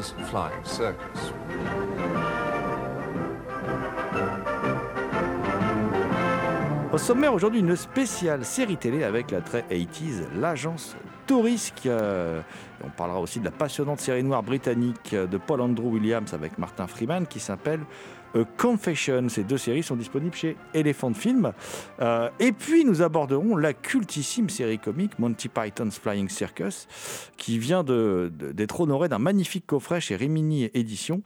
[0.00, 0.94] Flying.
[6.92, 11.86] Au sommaire aujourd'hui, une spéciale série télé avec la très 80s, l'agence Touriste.
[11.86, 12.40] Euh,
[12.82, 16.86] on parlera aussi de la passionnante série noire britannique de Paul Andrew Williams avec Martin
[16.86, 17.80] Freeman qui s'appelle
[18.56, 19.28] Confession.
[19.28, 21.52] Ces deux séries sont disponibles chez Elephant Film.
[22.00, 26.86] Euh, et puis nous aborderons la cultissime série comique Monty Python's Flying Circus
[27.36, 31.22] qui vient de- de- d'être honorée d'un magnifique coffret chez Rimini Éditions.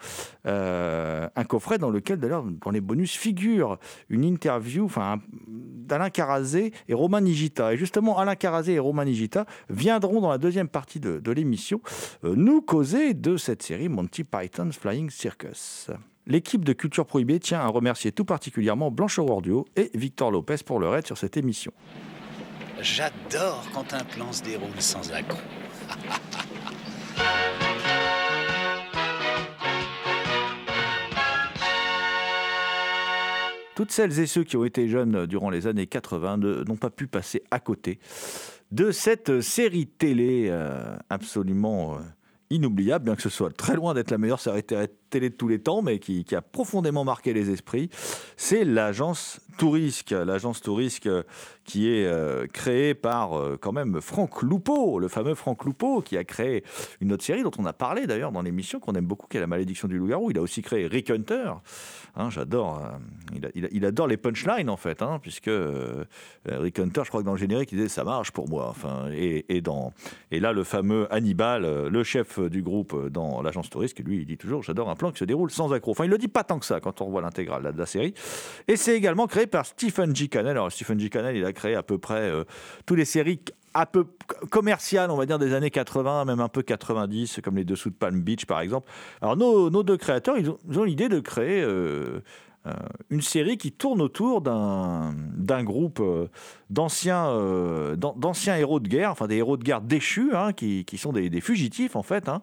[0.46, 4.88] Euh, un coffret dans lequel d'ailleurs dans les bonus figure une interview
[5.36, 7.72] d'Alain Carazé et Romain Nigita.
[7.72, 11.80] Et justement Alain Carazé et Romain Nigita viendront dans la deuxième partie de, de l'émission
[12.24, 15.90] euh, nous causer de cette série Monty Python's Flying Circus.
[16.26, 20.80] L'équipe de Culture Prohibée tient à remercier tout particulièrement Blanche Wordio et Victor Lopez pour
[20.80, 21.72] leur aide sur cette émission.
[22.80, 25.38] J'adore quand un plan se déroule sans accroc.
[33.74, 36.90] Toutes celles et ceux qui ont été jeunes durant les années 80 ne- n'ont pas
[36.90, 37.98] pu passer à côté
[38.70, 42.00] de cette série télé euh, absolument euh,
[42.50, 45.46] inoubliable, bien que ce soit très loin d'être la meilleure série té- télé de tous
[45.46, 47.88] les temps, mais qui, a profondément marqué les esprits.
[48.36, 51.22] C'est l'agence Tourisque, l'agence Tourisque euh,
[51.62, 56.16] qui est euh, créée par euh, quand même Franck Loupeau, le fameux Franck Loupeau, qui
[56.16, 56.64] a créé
[57.00, 59.40] une autre série dont on a parlé d'ailleurs dans l'émission, qu'on aime beaucoup, qui est
[59.40, 60.32] La Malédiction du Loup-Garou.
[60.32, 61.52] Il a aussi créé Rick Hunter.
[62.16, 62.82] Hein, J'adore.
[63.54, 65.50] il, adore les punchlines en fait, hein, puisque
[66.46, 68.68] Rick Hunter, je crois que dans le générique, il disait ça marche pour moi.
[68.68, 69.92] Enfin, et, dans
[70.30, 74.36] et là le fameux Hannibal, le chef du groupe dans l'agence touriste, lui, il dit
[74.36, 75.92] toujours j'adore un plan qui se déroule sans accroc.
[75.92, 78.14] Enfin, il le dit pas tant que ça quand on revoit l'intégrale de la série.
[78.68, 80.28] Et c'est également créé par Stephen G.
[80.28, 80.52] Cannell.
[80.52, 81.08] Alors Stephen G.
[81.10, 82.44] Cannell, il a créé à peu près euh,
[82.86, 83.40] toutes les séries
[83.74, 84.06] un peu
[84.50, 87.94] commerciales, on va dire des années 80, même un peu 90, comme les Dessous de
[87.94, 88.88] Palm Beach par exemple.
[89.20, 92.20] Alors nos, deux créateurs, ils ont l'idée de créer euh,
[92.66, 92.72] euh,
[93.10, 95.12] une série qui tourne autour d'un
[95.64, 96.28] groupe euh,
[96.70, 100.86] d'anciens euh, d'an- d'anciens héros de guerre, enfin des héros de guerre déchus, hein, qui,
[100.86, 102.40] qui sont des, fugitifs en fait, hein,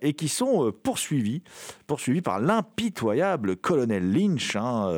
[0.00, 1.42] et qui sont poursuivis,
[1.86, 4.90] poursuivis par l'impitoyable colonel Lynch, hein,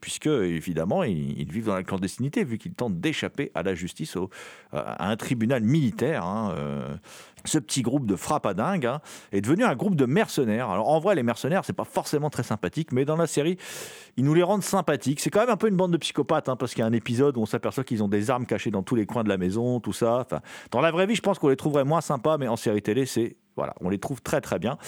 [0.00, 4.16] puisque évidemment ils, vivent dans la clandestinité vu qu'ils tentent d'échapper à la justice,
[4.72, 6.24] à un tribunal militaire.
[7.44, 9.00] Ce petit groupe de frappe dingue hein,
[9.32, 10.70] est devenu un groupe de mercenaires.
[10.70, 13.56] Alors en vrai, les mercenaires, c'est pas forcément très sympathique, mais dans la série,
[14.16, 15.20] ils nous les rendent sympathiques.
[15.20, 16.92] C'est quand même un peu une bande de psychopathes, hein, parce qu'il y a un
[16.92, 19.38] épisode où on s'aperçoit qu'ils ont des armes cachées dans tous les coins de la
[19.38, 20.18] maison, tout ça.
[20.20, 22.82] Enfin, dans la vraie vie, je pense qu'on les trouverait moins sympas, mais en série
[22.82, 24.78] télé, c'est voilà, on les trouve très très bien.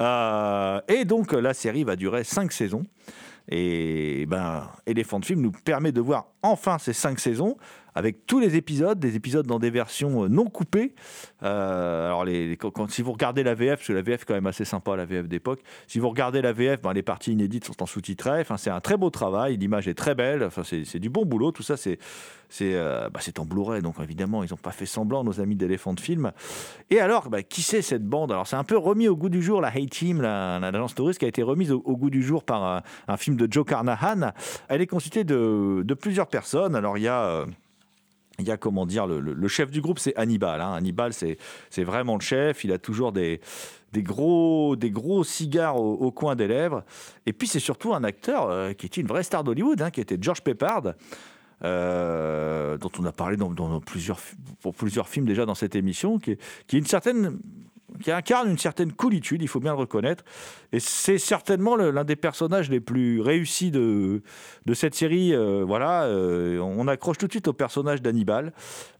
[0.00, 2.84] Euh, et donc la série va durer cinq saisons.
[3.48, 7.56] Et ben, Elephant Film nous permet de voir enfin ces cinq saisons
[7.94, 10.94] avec tous les épisodes, des épisodes dans des versions euh, non coupées.
[11.42, 12.24] Euh, alors,
[12.88, 15.04] si vous regardez la VF, parce que la VF est quand même assez sympa, la
[15.04, 18.40] VF d'époque, si vous regardez la VF, ben, les parties inédites sont en sous-titré.
[18.40, 21.52] Enfin, c'est un très beau travail, l'image est très belle, enfin, c'est du bon boulot.
[21.52, 21.98] Tout ça, c'est
[22.62, 26.32] euh, bah, en Blu-ray, donc évidemment, ils n'ont pas fait semblant, nos amis d'Elephant Film.
[26.90, 28.32] Et alors, bah, qui c'est cette bande?
[28.32, 30.94] Alors, c'est un peu remis au goût du jour, la Hey Team, la- la- l'agence
[30.94, 33.64] touriste, qui a été remise au, goût du jour par un, un film de Joe
[33.64, 34.32] Carnahan.
[34.68, 36.74] Elle est constituée de, de plusieurs personnes.
[36.74, 37.22] Alors, il y a.
[37.24, 37.46] euh,
[38.40, 40.72] il y a comment dire le, chef du groupe c'est Hannibal hein.
[40.72, 43.40] Hannibal c'est vraiment le chef il a toujours des
[43.92, 46.84] des gros des gros cigares au, coin des lèvres
[47.26, 50.00] et puis c'est surtout un acteur euh, qui était une vraie star d'Hollywood hein, qui
[50.00, 50.94] était George Peppard
[51.62, 54.18] euh, dont on a parlé dans, plusieurs
[54.62, 57.38] pour plusieurs films déjà dans cette émission qui qui est une certaine
[58.02, 60.24] qui incarne une certaine coolitude, il faut bien le reconnaître.
[60.72, 64.22] Et c'est certainement l'un des personnages les plus réussis de,
[64.66, 65.34] de cette série.
[65.34, 68.52] Euh, voilà, euh, on accroche tout de suite au personnage d'Hannibal.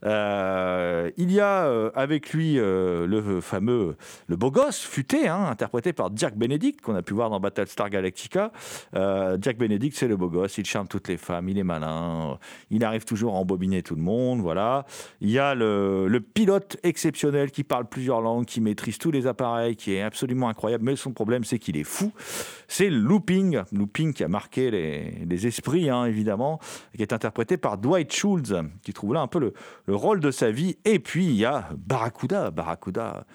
[0.03, 1.61] Euh, il y a
[1.95, 3.95] avec lui le fameux,
[4.27, 7.89] le beau gosse futé, hein, interprété par Jack Benedict, qu'on a pu voir dans Battlestar
[7.89, 8.51] Galactica.
[8.93, 12.37] Jack Benedict, c'est le beau gosse, il charme toutes les femmes, il est malin,
[12.69, 14.85] il arrive toujours à embobiner tout le monde, voilà.
[15.21, 19.27] Il y a le, le pilote exceptionnel qui parle plusieurs langues, qui maîtrise tous les
[19.27, 22.11] appareils, qui est absolument incroyable, mais son problème c'est qu'il est fou.
[22.67, 26.59] C'est Looping, Looping qui a marqué les, les esprits, hein, évidemment,
[26.95, 29.53] qui est interprété par Dwight Schultz, qui trouve là un peu le,
[29.85, 30.77] le rôle de sa vie.
[30.85, 33.25] Et puis il y a Barracuda, Barracuda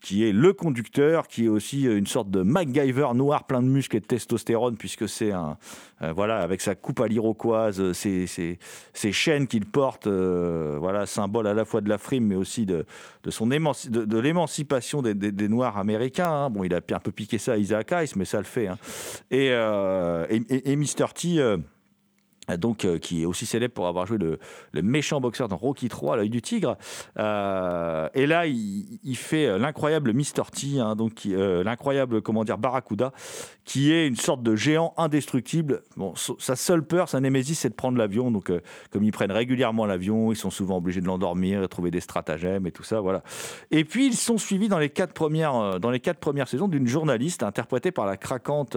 [0.00, 3.96] qui est le conducteur, qui est aussi une sorte de MacGyver noir plein de muscles
[3.96, 5.56] et de testostérone, puisque c'est un,
[6.02, 8.58] euh, voilà, avec sa coupe à l'iroquoise, ses, ses-
[8.92, 12.64] ses chaînes qu'il porte, euh, voilà, symbole à la fois de la frime, mais aussi
[12.64, 12.86] de,
[13.24, 16.30] de son émanci- de, l'émancipation des Noirs américains.
[16.30, 16.50] hein.
[16.50, 18.68] Bon, il a un peu piqué ça à Isaac Hayes, mais ça le fait.
[18.68, 18.78] hein.
[19.30, 21.06] Et, euh, et, et- et Mr.
[21.14, 21.40] T.
[22.56, 24.38] donc, euh, qui est aussi célèbre pour avoir joué le,
[24.82, 26.76] méchant boxeur dans Rocky 3, l'œil du tigre.
[27.18, 30.44] Euh, et là, il, fait euh, l'incroyable Mr.
[30.52, 33.12] T, hein, donc l'incroyable, comment dire, Barracuda,
[33.64, 35.82] qui est une sorte de géant indestructible.
[35.96, 38.30] Bon, sa seule peur, sa némésis, c'est de prendre l'avion.
[38.30, 38.50] Donc,
[38.90, 42.66] comme ils prennent régulièrement l'avion, ils sont souvent obligés de l'endormir, de trouver des stratagèmes
[42.66, 43.22] et tout ça, voilà.
[43.70, 46.86] Et puis, ils sont suivis dans les quatre premières, dans les quatre premières saisons d'une
[46.86, 48.76] journaliste interprétée par la craquante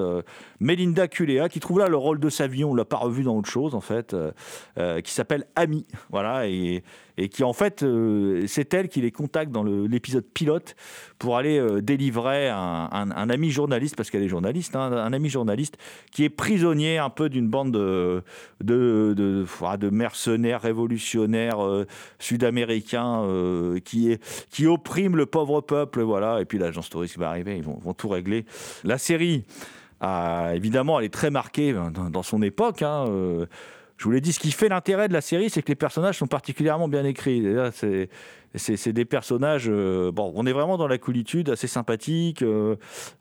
[0.60, 2.64] Melinda Culea, qui trouve là le rôle de sa vie.
[2.64, 4.32] On l'a pas revu dans autre chose, en fait, euh,
[4.78, 6.84] euh, qui s'appelle Ami, voilà, et,
[7.30, 10.76] qui en fait, euh, c'est elle qui les contacte dans l'épisode pilote
[11.20, 15.78] pour aller délivrer un, ami journaliste, parce qu'elle est journaliste, hein, un ami journaliste
[16.12, 18.24] qui est prisonnier un peu d'une bande de,
[18.64, 21.60] de, de, ah, de mercenaires révolutionnaires
[22.18, 23.24] sud-américains
[23.86, 24.18] qui,
[24.50, 26.42] qui oppriment le pauvre peuple, voilà.
[26.42, 28.46] Et puis l'agence touriste va arriver, ils vont tout régler.
[28.84, 29.46] La série,
[30.02, 32.82] ah, évidemment, elle est très marquée dans, son époque.
[32.82, 33.46] hein, euh,
[33.98, 36.18] je vous l'ai dit, ce qui fait l'intérêt de la série, c'est que les personnages
[36.18, 37.46] sont particulièrement bien écrits.
[37.74, 38.10] C'est
[38.56, 39.68] c'est des personnages.
[39.70, 42.42] euh, bon, on est vraiment dans la coolitude, assez sympathique.
[42.42, 42.76] euh,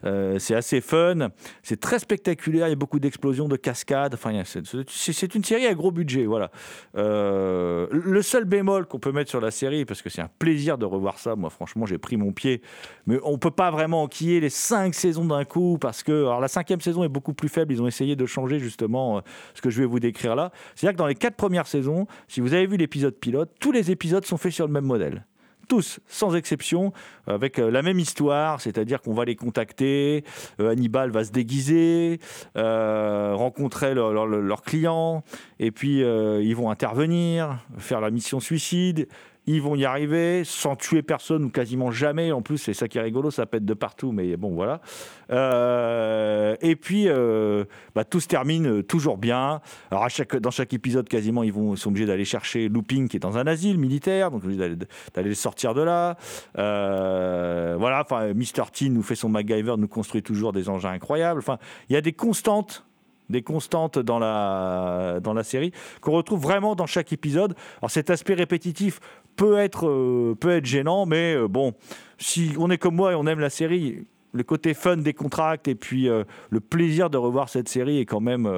[0.05, 1.29] euh, c'est assez fun.
[1.63, 2.67] C'est très spectaculaire.
[2.67, 4.15] Il y a beaucoup d'explosions, de cascades.
[4.15, 6.27] Enfin, c'est une série à gros budget.
[6.27, 6.51] Voilà.
[6.95, 10.85] Le seul bémol qu'on peut mettre sur la série, parce que c'est un plaisir de
[10.85, 11.37] revoir ça.
[11.37, 12.63] Moi, franchement, j'ai pris mon pied.
[13.07, 16.49] Mais on peut pas vraiment enquiller les cinq saisons d'un coup parce que alors la
[16.49, 17.73] cinquième saison est beaucoup plus faible.
[17.73, 19.23] Ils ont essayé de changer justement
[19.55, 20.53] ce que je vais vous décrire là.
[20.75, 23.91] C'est-à-dire que dans les quatre premières saisons, si vous avez vu l'épisode pilote, tous les
[23.91, 25.20] épisodes sont faits sur le même modèle
[25.71, 26.93] tous, sans exception,
[27.29, 30.25] avec euh, la même histoire, c'est-à-dire qu'on va les contacter,
[30.61, 32.19] euh, Hannibal va se déguiser,
[32.57, 35.23] euh, rencontrer leur, leur- leur client,
[35.61, 39.07] et puis ils vont intervenir, faire la mission suicide.
[39.53, 42.31] Ils vont y arriver sans tuer personne ou quasiment jamais.
[42.31, 44.81] En plus, c'est ça qui est rigolo, ça pète de partout, mais bon, voilà.
[45.33, 47.65] Euh, et puis, euh,
[47.97, 49.61] bah, tout se termine euh, toujours bien.
[49.91, 50.07] Alors,
[50.41, 53.39] dans chaque épisode, quasiment, ils, vont, ils sont obligés d'aller chercher Looping, qui est dans
[53.39, 54.77] un asile militaire, donc obligés d'aller,
[55.15, 56.17] d'aller le sortir de là.
[56.57, 58.71] Euh, voilà, enfin, Mr.
[58.73, 61.41] T nous fait son MacGyver, nous construit toujours des engins incroyables.
[61.41, 62.85] Enfin, il y a des constantes
[63.31, 67.55] des constantes dans la, dans la série qu'on retrouve vraiment dans chaque épisode.
[67.81, 69.01] Alors cet aspect répétitif
[69.37, 71.75] peut être, euh, peut être gênant, mais euh, bon,
[72.19, 75.67] si on est comme moi et on aime la série, le côté fun des contracts
[75.67, 78.49] et puis euh, le plaisir de revoir cette série est quand même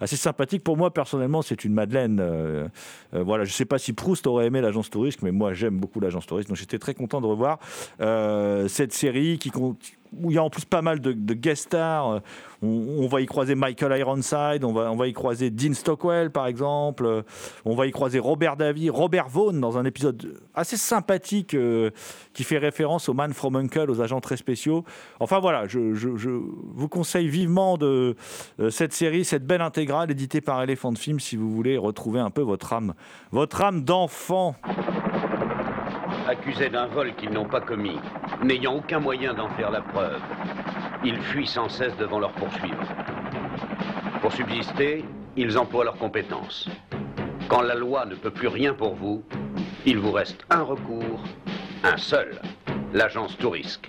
[0.00, 0.64] assez sympathique.
[0.64, 2.70] Pour moi, personnellement, c'est une Madeleine.
[3.12, 6.00] voilà, je ne sais pas si Proust aurait aimé l'agence touriste, mais moi, j'aime beaucoup
[6.00, 6.48] l'agence touriste.
[6.48, 7.58] Donc j'étais très content de revoir
[8.68, 9.50] cette série qui
[10.16, 12.10] où il y a en plus pas mal de, guest stars.
[12.10, 12.20] Euh,
[12.62, 16.46] On, va y croiser Michael Ironside, on va, on va y croiser Dean Stockwell par
[16.48, 17.22] exemple, Euh,
[17.64, 21.90] on va y croiser Robert Davy, Robert Vaughn dans un épisode assez sympathique euh,
[22.34, 24.84] qui fait référence au Man from Uncle, aux agents très spéciaux.
[25.20, 26.18] Enfin voilà, je, je-
[26.74, 28.16] vous conseille vivement de
[28.70, 32.42] cette série, cette belle intégrale éditée par Elephant Film si vous voulez retrouver un peu
[32.42, 32.94] votre âme,
[33.30, 34.56] votre âme d'enfant.
[36.28, 37.98] Accusés d'un vol qu'ils n'ont pas commis,
[38.44, 40.20] n'ayant aucun moyen d'en faire la preuve.
[41.02, 42.76] Ils fuient sans cesse devant leurs poursuivants.
[44.20, 45.04] Pour subsister,
[45.36, 46.68] ils emploient leurs compétences.
[47.48, 49.24] Quand la loi ne peut plus rien pour vous,
[49.86, 51.24] il vous reste un recours,
[51.82, 52.38] un seul,
[52.92, 53.88] l'agence Tourisque.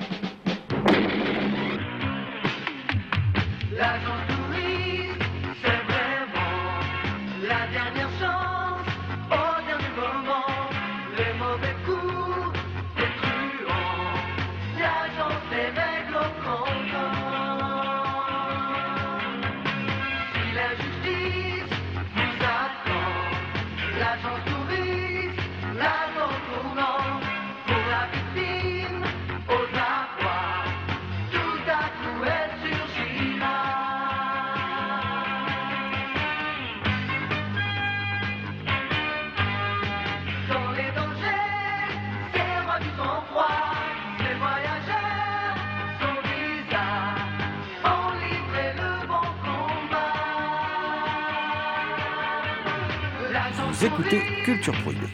[53.29, 55.05] Vous écoutez Culture Prohibée.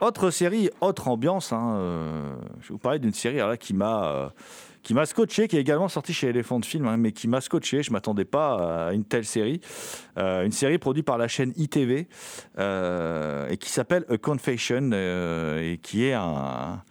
[0.00, 1.52] Autre série, autre ambiance.
[1.52, 4.28] Hein, euh, je vais vous parler d'une série là, qui m'a euh,
[4.88, 7.82] qui m'a scotché, qui est également sortie chez Elephant Film, hein, mais qui m'a scotché.
[7.82, 9.60] Je m'attendais pas à une telle série.
[10.16, 12.08] Euh, une série produite par la chaîne ITV
[12.58, 16.82] et qui s'appelle A Confession et qui est un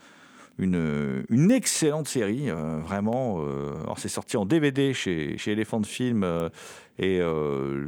[0.59, 3.39] une, excellente série, vraiment.
[3.83, 6.23] alors c'est sorti en DVD chez, chez Elephant Film
[6.99, 7.87] et euh,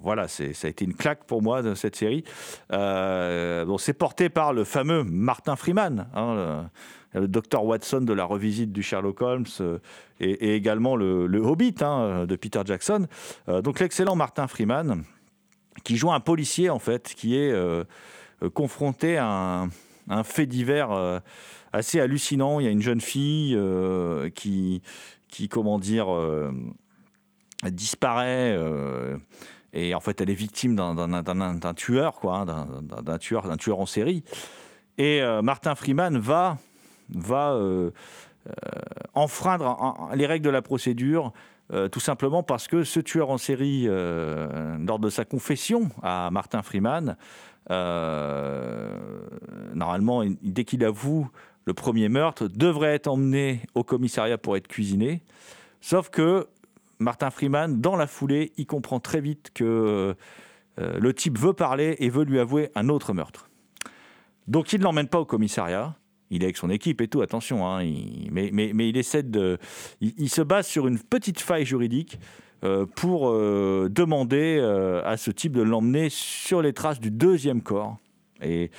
[0.00, 2.24] voilà, ça a été une claque pour moi cette série.
[2.72, 6.70] Euh, bon, c'est porté par le fameux Martin Freeman, hein,
[7.14, 9.78] le, docteur Watson de la revisite du Sherlock Holmes euh,
[10.20, 13.06] et, également le, Hobbit hein, de Peter Jackson.
[13.48, 15.04] donc l'excellent Martin Freeman
[15.84, 17.52] qui joue un policier en fait, qui est
[18.54, 19.66] confronté à
[20.08, 21.20] un, fait divers
[21.72, 22.60] assez hallucinant.
[22.60, 23.58] Il y a une jeune fille
[24.34, 24.82] qui,
[25.28, 26.06] qui, comment dire,
[27.70, 29.16] disparaît euh,
[29.72, 32.66] et en fait elle est victime d'un tueur, quoi, hein,
[33.02, 34.24] d'un tueur, tueur en série.
[34.98, 36.58] Et euh, Martin Freeman va,
[37.14, 37.90] va euh,
[39.14, 41.32] enfreindre les règles de la procédure.
[41.92, 47.16] tout simplement parce que ce tueur en série, lors de sa confession à Martin Freeman,
[49.74, 51.30] normalement, dès qu'il avoue
[51.64, 55.22] le premier meurtre, devrait être emmené au commissariat pour être cuisiné.
[55.80, 56.48] Sauf que
[56.98, 60.14] Martin Freeman, dans la foulée, il comprend très vite que
[60.78, 63.50] euh, le type veut parler et veut lui avouer un autre meurtre.
[64.48, 65.94] Donc il ne l'emmène pas au commissariat.
[66.32, 67.66] Il est avec son équipe et tout, attention.
[67.66, 67.84] Hein,
[68.30, 69.58] mais, il essaie de.
[70.00, 72.18] Il, se base sur une petite faille juridique
[72.64, 74.58] euh, pour euh, demander
[75.04, 77.98] à ce type de l'emmener sur les traces du deuxième corps.
[78.40, 78.70] et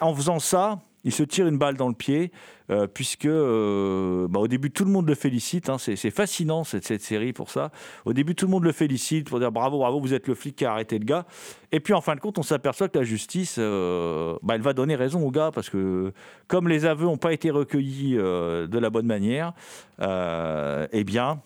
[0.00, 2.32] en faisant ça, il se tire une balle dans le pied,
[2.70, 5.68] euh, puisque euh, bah, au début tout le monde le félicite.
[5.68, 7.70] Hein, c'est fascinant cette, série pour ça.
[8.04, 10.56] Au début tout le monde le félicite pour dire bravo, bravo, vous êtes le flic
[10.56, 11.26] qui a arrêté le gars.
[11.72, 14.94] Et puis en fin de compte, on s'aperçoit que la justice, euh, bah, va donner
[14.94, 16.12] raison au gars parce que
[16.46, 19.52] comme les aveux n'ont pas été recueillis de la bonne manière,
[20.00, 21.40] eh bien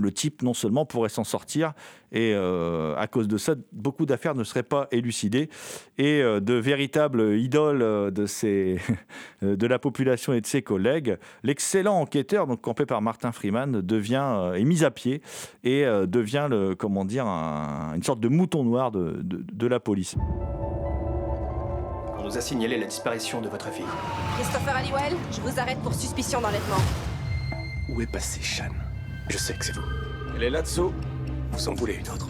[0.00, 1.72] le type non seulement pourrait s'en sortir,
[2.12, 5.48] et euh, à cause de ça, beaucoup d'affaires ne seraient pas élucidées,
[5.98, 8.78] et euh, de véritables idoles euh, de, ces,
[9.42, 14.52] de la population et de ses collègues, l'excellent enquêteur, donc campé par Martin Freeman, devient
[14.56, 15.22] est mis à pied
[15.62, 20.16] et devient le, comment dire, une sorte de mouton noir de, de la police.
[22.18, 23.84] On nous a signalé la disparition de votre fille.
[24.36, 26.82] Christopher Halliwell, je vous arrête pour suspicion d'enlèvement.
[27.90, 28.83] Où est passé Shan
[29.28, 29.82] je sais que c'est vous.
[30.36, 30.92] Elle est là-dessous.
[31.52, 32.28] Vous en voulez une autre?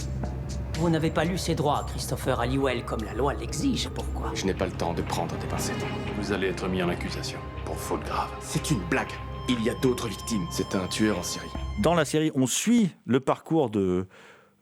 [0.74, 3.88] Vous n'avez pas lu ses droits, Christopher Halliwell, comme la loi l'exige.
[3.88, 4.32] Pourquoi?
[4.34, 5.84] Je n'ai pas le temps de prendre des pincettes.
[6.18, 8.30] Vous allez être mis en accusation pour faute grave.
[8.40, 9.12] C'est une blague.
[9.48, 10.46] Il y a d'autres victimes.
[10.50, 11.48] C'est un tueur en série.
[11.80, 14.06] Dans la série, on suit le parcours de,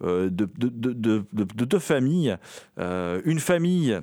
[0.03, 2.37] euh, de, deux familles.
[2.79, 3.99] Euh, une famille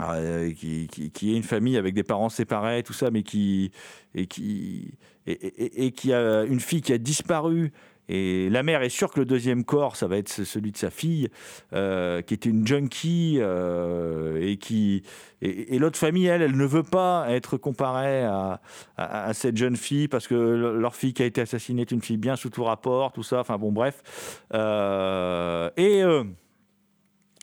[0.00, 3.72] euh, qui, qui, est une famille avec des parents séparés, tout ça, mais qui,
[4.14, 4.94] et qui,
[5.28, 7.72] et, qui a une fille qui a disparu.
[8.10, 10.88] Et la mère est sûre que le deuxième corps, ça va être celui de sa
[10.88, 11.28] fille,
[11.74, 15.02] euh, qui était une junkie, euh, et qui
[15.42, 18.62] et, l'autre famille, elle, elle ne veut pas être comparée à,
[18.96, 22.16] à, cette jeune fille parce que leur fille qui a été assassinée est une fille
[22.16, 23.40] bien sous tout rapport, tout ça.
[23.40, 24.46] Enfin bon, bref.
[24.54, 26.02] Euh, et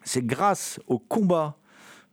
[0.03, 1.57] c'est grâce au combat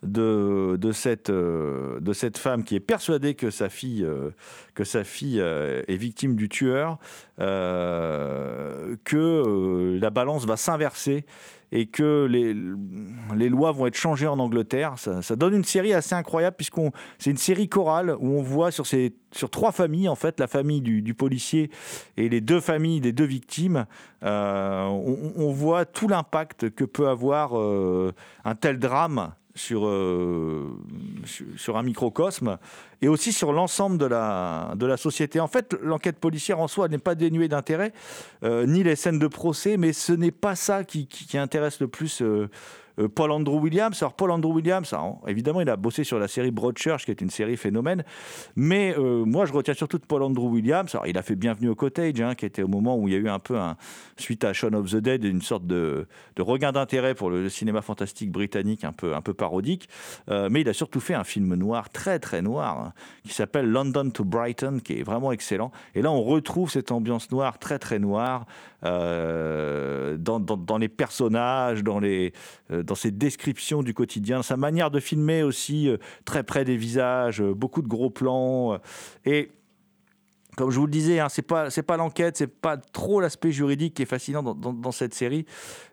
[0.02, 4.30] de, cette, euh, de cette femme qui est persuadée que sa fille, euh,
[4.74, 6.98] que sa fille euh, est victime du tueur,
[9.04, 11.24] que la balance va s'inverser
[11.72, 12.54] et que les,
[13.34, 14.94] les lois vont être changées en Angleterre.
[14.98, 18.86] Ça, donne une série assez incroyable puisqu'on c'est une série chorale où on voit sur
[18.86, 21.70] ces sur trois familles en fait la famille du, policier
[22.16, 23.86] et les deux familles des deux victimes.
[24.22, 30.78] on, voit tout l'impact que peut avoir un tel drame sur, euh,
[31.56, 32.58] sur un microcosme
[33.00, 35.40] et aussi sur l'ensemble de la, de société.
[35.40, 37.92] En fait, l'enquête policière en soi n'est pas dénuée d'intérêt,
[38.44, 42.22] euh, ni les scènes de procès, mais ce n'est pas ça qui, intéresse le plus
[42.22, 42.48] euh,
[43.14, 44.02] Paul Andrew Williams.
[44.02, 47.20] Alors Paul Andrew Williams, hein, évidemment, il a bossé sur la série Broadchurch, qui est
[47.20, 48.04] une série phénomène.
[48.56, 50.94] Mais euh, moi, je retiens surtout de Paul Andrew Williams.
[50.94, 53.16] Alors, il a fait Bienvenue au Cottage, hein, qui était au moment où il y
[53.16, 53.76] a eu un peu, un,
[54.16, 56.06] suite à Shaun of the Dead, une sorte de,
[56.38, 59.88] regain d'intérêt pour le, cinéma fantastique britannique, un peu, un peu parodique.
[60.30, 62.92] Euh, mais il a surtout fait un film noir, très très noir, hein,
[63.24, 65.72] qui s'appelle London to Brighton, qui est vraiment excellent.
[65.94, 68.46] Et là, on retrouve cette ambiance noire, très très noire,
[68.82, 72.32] dans, dans, les personnages, dans, les,
[72.68, 77.40] dans ces description du quotidien, sa manière de filmer aussi euh, très près des visages,
[77.40, 78.74] euh, beaucoup de gros plans.
[78.74, 78.78] Euh,
[79.24, 79.50] et
[80.56, 83.52] comme je vous le disais, hein, c'est pas c'est pas l'enquête, c'est pas trop l'aspect
[83.52, 85.46] juridique qui est fascinant dans, cette série,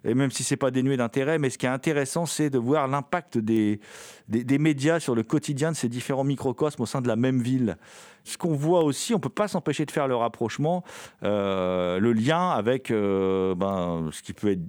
[0.03, 1.39] et même si c'est pas dénué d'intérêt.
[1.39, 3.79] Mais ce qui est intéressant, c'est de voir l'impact des,
[4.27, 7.77] des, médias sur le quotidien de ces différents microcosmes au sein de la même ville.
[8.25, 10.83] Ce qu'on voit aussi, on peut pas s'empêcher de faire le rapprochement,
[11.21, 14.61] le lien avec ben, ce qui peut être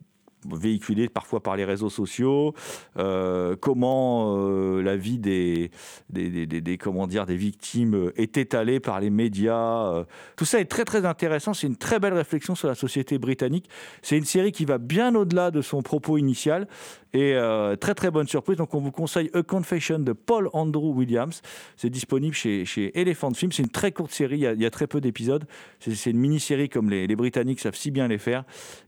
[0.49, 2.54] véhiculé parfois par les réseaux sociaux,
[2.99, 5.70] euh, comment euh, la vie des,
[6.11, 9.92] des, comment dire, des victimes est étalée par les médias.
[9.92, 10.04] Euh.
[10.37, 13.68] Tout ça est très très intéressant, c'est une très belle réflexion sur la société britannique.
[14.02, 16.66] C'est une série qui va bien au-delà de son propos initial
[17.12, 17.37] et
[17.80, 18.56] très très bonne surprise.
[18.56, 21.42] Donc on vous conseille A Confession de Paul Andrew Williams.
[21.76, 23.50] C'est disponible chez, chez Elephant Film.
[23.50, 25.44] C'est une très courte série, il y a, très peu d'épisodes.
[25.80, 28.44] C'est une mini-série comme les Britanniques savent si bien les faire.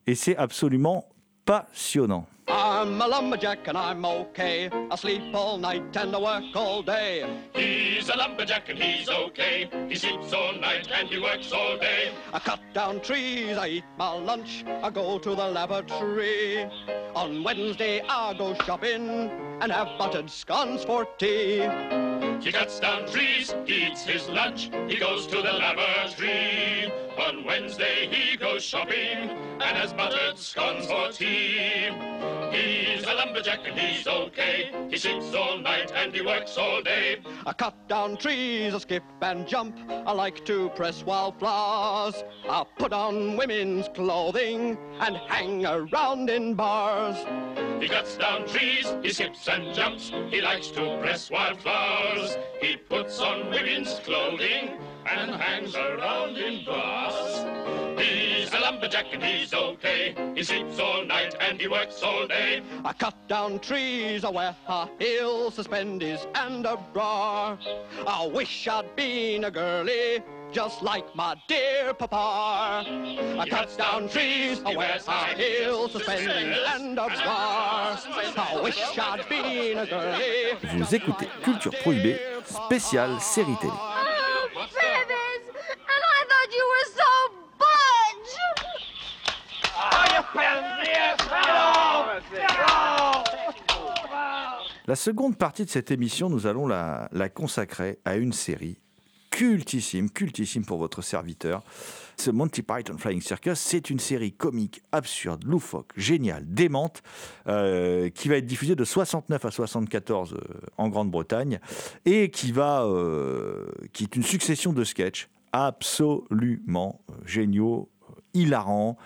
[0.06, 1.11] Et c'est absolument
[1.46, 2.26] passionnant.
[2.48, 4.68] I'm a lumberjack and I'm okay.
[4.90, 7.24] I sleep all night and I work all day.
[7.54, 9.70] He's a lumberjack and he's okay.
[9.88, 12.12] He sleeps all night and he works all day.
[12.32, 16.68] I cut down trees, I eat my lunch, I go to the laboratory.
[17.14, 19.30] On Wednesday I go shopping
[19.60, 21.68] and have buttered scones for tea.
[22.40, 26.92] He cuts down trees, he eats his lunch, he goes to the lavatory.
[27.18, 31.90] On Wednesday he goes shopping and has buttered scones for tea.
[32.50, 34.70] He's a lumberjack and he's okay.
[34.88, 37.20] He sleeps all night and he works all day.
[37.46, 39.76] I cut down trees, I skip and jump.
[39.88, 42.24] I like to press wildflowers.
[42.48, 47.16] I put on women's clothing and hang around in bars.
[47.80, 50.10] He cuts down trees, he skips and jumps.
[50.30, 52.36] He likes to press wildflowers.
[52.60, 57.44] He puts on women's clothing and hangs around in bars.
[58.00, 60.14] He's a lumberjack and he's okay.
[60.34, 62.62] He sleeps all night and he works all day.
[62.84, 67.56] I cut down trees, I wear a heel, suspenders and a bra.
[68.06, 72.84] I wish I'd been a girlie just like my dear papa.
[72.86, 77.98] I cut down trees, I wear high heels, suspenders and a bar.
[78.36, 80.56] I wish I'd been a girlie.
[80.76, 83.72] Vous écoutez Culture Prohibée, spéciale série télé.
[94.88, 98.78] La seconde partie de cette émission, nous allons la, consacrer à une série
[99.30, 101.62] cultissime, cultissime pour votre serviteur.
[102.16, 107.02] Ce Monty Python Flying Circus, c'est une série comique, absurde, loufoque, géniale, démente,
[107.46, 110.38] euh, qui va être diffusée de 69 à 74 euh,
[110.76, 111.60] en Grande-Bretagne
[112.04, 117.88] et qui va, euh, qui est une succession de sketchs absolument géniaux,
[118.34, 118.98] hilarants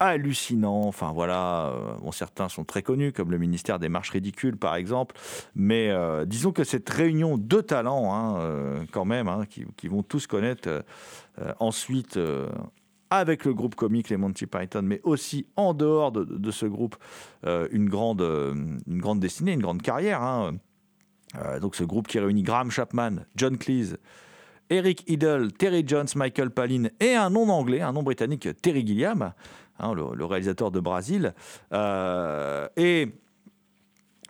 [0.00, 0.86] hallucinant.
[0.86, 5.14] Enfin voilà, euh, certains sont très connus, comme le ministère des Marches Ridicules par exemple.
[5.54, 10.02] Mais euh, disons que cette réunion de talents, hein, euh, quand même, hein, qui, vont
[10.02, 10.84] tous connaître
[11.58, 12.18] ensuite
[13.10, 16.96] avec le groupe comique les Monty Python, mais aussi en dehors de, ce groupe,
[17.44, 20.22] une, grande, une grande destinée, une grande carrière.
[20.22, 20.52] Hein.
[21.60, 23.96] donc ce groupe qui réunit Graham Chapman, John Cleese,
[24.70, 29.32] Eric Idle, Terry Jones, Michael Palin et un nom anglais, un nom britannique, Terry Gilliam.
[29.80, 31.34] Hein, le, réalisateur de Brasil.
[31.72, 33.14] Euh, et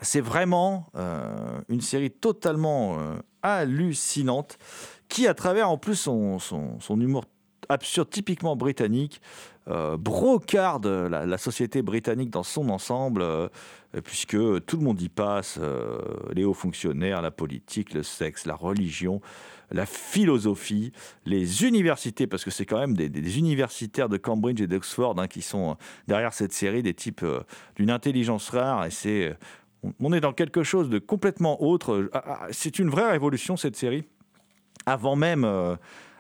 [0.01, 4.59] c'est vraiment euh, une série totalement euh, hallucinante
[5.09, 7.25] qui, à travers en plus son, son, humour
[7.71, 9.21] absurde, typiquement britannique,
[9.99, 13.25] brocarde la, société britannique dans son ensemble,
[14.05, 15.61] puisque tout le monde y passe,
[16.33, 19.21] les hauts fonctionnaires, la politique, le sexe, la religion
[19.73, 20.93] la philosophie,
[21.27, 25.43] les universités, parce que c'est quand même des, universitaires de Cambridge et d'Oxford hein, qui
[25.43, 25.75] sont euh,
[26.09, 27.41] derrière cette série, des types euh,
[27.77, 29.35] d'une intelligence rare, et c'est euh,
[30.01, 32.11] on est dans quelque chose de complètement autre.
[32.13, 34.05] Ah, ah, c'est une vraie révolution cette série.
[34.85, 35.47] Avant même,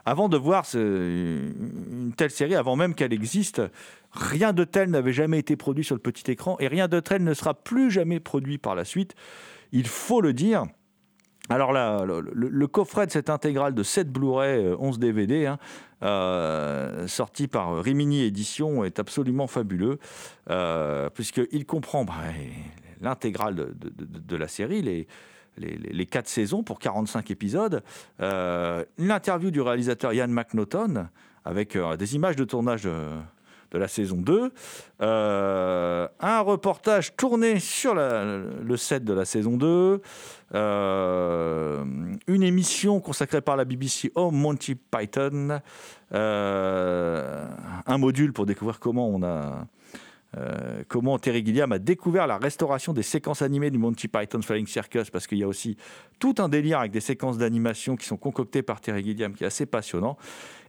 [0.04, 3.62] avant de voir une telle série, avant même qu'elle existe,
[4.12, 7.22] rien de tel n'avait jamais été produit sur le petit écran et rien de tel
[7.22, 9.14] ne sera plus jamais produit par la suite.
[9.72, 10.64] Il faut le dire.
[11.48, 15.58] Alors là, le, coffret de cette intégrale de 7 Blu-ray, euh, 11 DVD, hein,
[16.04, 19.98] euh, sorti par Rimini Édition, est absolument fabuleux,
[20.48, 22.14] euh, puisqu'il comprend bah,
[23.00, 25.08] l'intégrale de, la série,
[25.56, 27.82] les, quatre saisons pour 45 épisodes,
[28.20, 31.08] euh, l'interview du réalisateur Ian McNaughton,
[31.44, 32.94] avec euh, des images de tournage de,
[33.70, 34.52] de la saison 2,
[35.02, 40.00] euh, un reportage tourné sur le set de la saison 2,
[40.54, 41.84] euh,
[42.26, 45.60] une émission consacrée par la BBC au Monty Python,
[46.12, 47.46] euh,
[47.86, 49.66] un module pour découvrir comment on a
[50.36, 54.66] euh, comment Terry Gilliam a découvert la restauration des séquences animées du Monty Python Flying
[54.66, 55.76] Circus, parce qu'il y a aussi
[56.18, 59.48] tout un délire avec des séquences d'animation qui sont concoctées par Terry Gilliam, qui est
[59.48, 60.16] assez passionnant.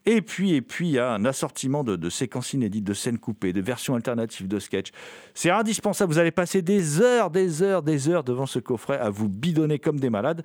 [0.08, 3.20] Et puis, et puis, il y a un assortiment de, de séquences inédites, de scènes
[3.20, 4.92] coupées, de versions alternatives de sketchs.
[5.36, 6.12] C'est indispensable.
[6.12, 9.78] Vous allez passer des heures, des heures, des heures devant ce coffret à vous bidonner
[9.78, 10.44] comme des malades.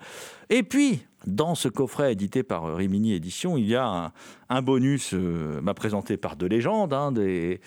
[0.50, 4.12] Et puis, dans ce coffret édité par euh, Rimini Édition, il y a
[4.48, 7.60] un, bonus euh, présenté par deux légendes, hein, des,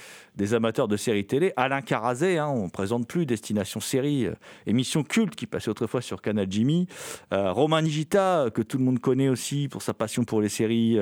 [0.53, 1.51] amateurs de séries télé.
[1.57, 4.33] Alain Carazé, hein, on ne présente plus Destination Série, euh,
[4.65, 6.87] émission culte qui passait autrefois sur Canal Jimmy.
[7.33, 10.49] Euh, Romain Nigita, euh, que tout le monde connaît aussi pour sa passion pour les
[10.49, 10.97] séries,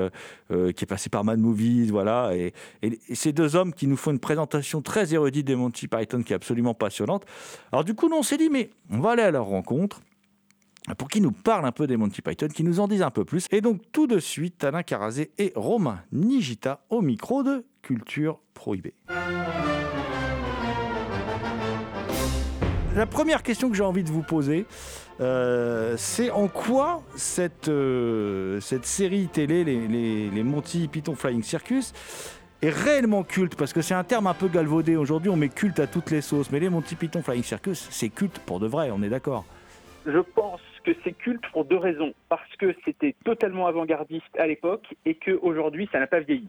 [0.49, 2.35] qui est passé par Mad Movies, voilà.
[2.35, 6.23] Et- et ces deux hommes qui nous font une présentation très érudite des Monty Python
[6.23, 7.25] qui est absolument passionnante.
[7.71, 10.01] Alors du coup, nous, on s'est dit, mais on va aller à leur rencontre
[10.95, 13.25] pour qu'ils nous parlent un peu des Monty Python, qu'ils nous en disent un peu
[13.25, 13.47] plus.
[13.51, 18.93] Et donc, tout de suite, Alain Carazé et Romain Nigita au micro de Culture Prohibée.
[22.95, 24.65] La première question que j'ai envie de vous poser,
[25.21, 31.43] euh, c'est en quoi cette, euh, cette série télé, les, les- les Monty Python Flying
[31.43, 31.93] Circus,
[32.63, 33.55] est réellement culte?
[33.55, 34.95] Parce que c'est un terme un peu galvaudé.
[34.95, 36.49] Aujourd'hui, on met culte à toutes les sauces.
[36.51, 39.45] Mais les Monty Python Flying Circus, c'est culte pour de vrai, on est d'accord?
[40.07, 42.13] Je pense que c'est culte pour deux raisons.
[42.29, 46.47] Parce que c'était totalement avant-gardiste à l'époque et qu'aujourd'hui, ça n'a pas vieilli.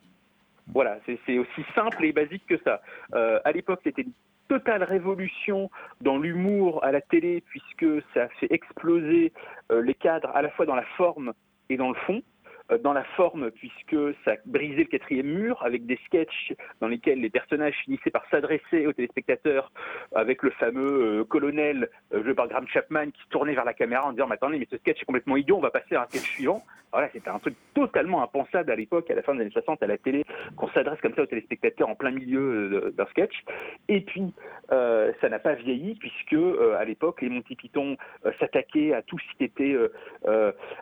[0.72, 2.81] Voilà, c'est aussi simple et basique que ça.
[3.14, 4.12] Euh, à l'époque, c'était une
[4.48, 5.70] totale révolution
[6.03, 9.33] dans l'humour à la télé, puisque ça a fait exploser
[9.72, 11.33] euh, les cadres à la fois dans la forme
[11.68, 12.22] et dans le fond.
[12.70, 17.20] Euh, Dans la forme, puisque ça brisé le quatrième mur avec des sketchs dans lesquels
[17.20, 19.72] les personnages finissaient par s'adresser aux téléspectateurs
[20.14, 24.07] avec le fameux euh, colonel euh, joué par Graham Chapman qui tournait vers la caméra
[24.07, 26.07] en disant mais attendez mais ce sketch est complètement idiot on va passer à un
[26.07, 26.62] sketch suivant.
[26.92, 29.87] Voilà c'était un truc totalement impensable à l'époque à la fin des années 60 à
[29.87, 30.24] la télé
[30.57, 33.44] qu'on s'adresse comme ça aux téléspectateurs en plein milieu d'un sketch.
[33.88, 34.33] Et puis
[34.72, 37.96] euh, ça n'a pas vieilli puisque euh, à l'époque les Monty Python
[38.38, 39.76] s'attaquaient à tout ce qui était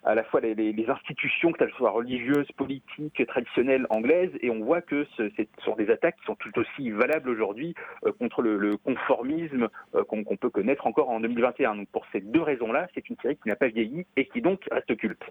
[0.05, 4.81] à la fois les, les- institutions que soit religieuses politiques traditionnelles anglaises et on voit
[4.81, 5.31] que ce,
[5.65, 10.25] sont des attaques qui sont tout aussi valables aujourd'hui euh, contre le, conformisme euh, qu'on
[10.25, 11.77] peut connaître encore en 2021.
[11.77, 14.61] Donc pour ces deux raisons-là, c'est une série qui n'a pas vieilli et qui donc
[14.71, 15.23] reste culte.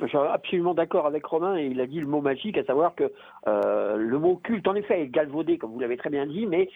[0.00, 2.94] Je suis absolument d'accord avec Romain et il a dit le mot magique, à savoir
[2.94, 3.12] que
[3.46, 6.70] euh, le mot culte, en effet, est galvaudé, comme vous l'avez très bien dit, mais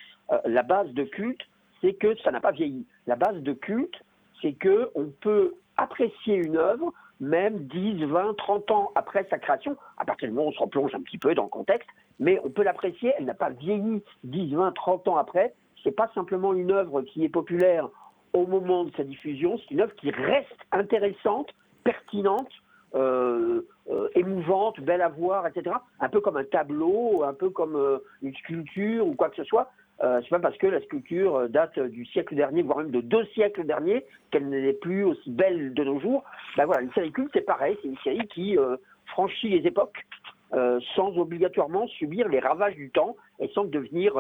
[0.45, 1.41] la base de culte,
[1.81, 2.87] c'est que ça n'a pas vieilli.
[3.07, 3.95] La base de culte,
[4.43, 6.93] c'est que on peut apprécier une œuvre
[7.25, 10.61] même 10, 20, 30 ans après sa création, à partir du moment où on se
[10.61, 14.03] replonge un petit peu dans le contexte, mais on peut l'apprécier, elle n'a pas vieilli
[14.25, 15.55] 10, 20, 30 ans après.
[15.83, 17.89] C'est pas simplement une œuvre qui est populaire
[18.33, 21.51] au moment de sa diffusion, c'est une œuvre qui reste intéressante,
[21.85, 22.51] pertinente,
[22.95, 25.77] euh, euh, émouvante, belle à voir, etc.
[26.01, 29.45] Un peu comme un tableau, un peu comme euh, une sculpture ou quoi que ce
[29.45, 29.71] soit.
[30.03, 33.01] Euh, c'est pas parce que la sculpture euh, date du siècle dernier, voire même de
[33.01, 36.25] deux siècles derniers, qu'elle n'est plus aussi belle de nos jours.
[36.57, 38.77] Ben voilà, une série culte, c'est pareil, c'est une série qui euh,
[39.07, 40.05] franchit les époques
[40.53, 44.15] euh, sans obligatoirement subir les ravages du temps et sans devenir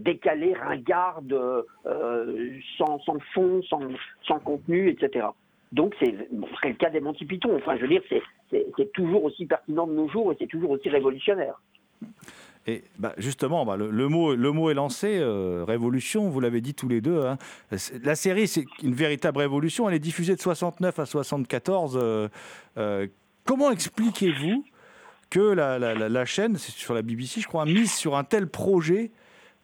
[0.00, 1.64] décalée, ringarde,
[2.76, 2.98] sans,
[3.32, 3.80] fond, sans,
[4.26, 5.26] sans contenu, etc.
[5.72, 7.54] Donc c'est le cas des Monty Python.
[7.56, 8.02] Enfin, je veux dire,
[8.50, 11.60] c'est toujours aussi pertinent de nos jours et c'est toujours aussi révolutionnaire.
[12.70, 17.00] Et bah, justement, bah, le, mot, est lancé, euh, révolution, vous l'avez dit tous les
[17.00, 17.24] deux.
[17.24, 17.36] hein.
[18.04, 19.88] La série, c'est une véritable révolution.
[19.88, 21.98] Elle est diffusée de 69 à 74.
[22.00, 22.28] euh,
[22.78, 23.08] euh,
[23.44, 24.64] comment expliquez-vous
[25.30, 29.10] que la, la- chaîne, c'est sur la BBC, je crois, mise sur un tel projet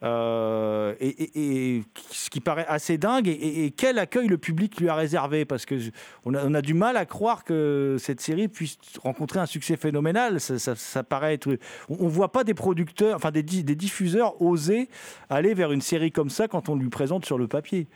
[0.02, 4.88] euh, et, et- et ce qui paraît assez dingue, et, quel accueil le public lui
[4.88, 5.44] a réservé?
[5.44, 5.90] Parce que je-
[6.24, 9.76] on a, on a du mal à croire que cette série puisse rencontrer un succès
[9.76, 10.38] phénoménal.
[10.40, 11.48] Ça, ça- ça paraît être.
[11.88, 14.88] On, on voit pas des producteurs, enfin des, des diffuseurs oser
[15.30, 17.87] aller vers une série comme ça quand on lui présente sur le papier.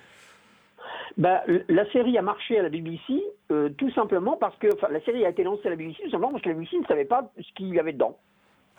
[1.19, 5.01] Bah, la série a marché à la BBC euh, tout simplement parce que enfin, la
[5.03, 7.05] série a été lancée à la BBC tout simplement parce que la BBC ne savait
[7.05, 8.17] pas ce qu'il y avait dedans.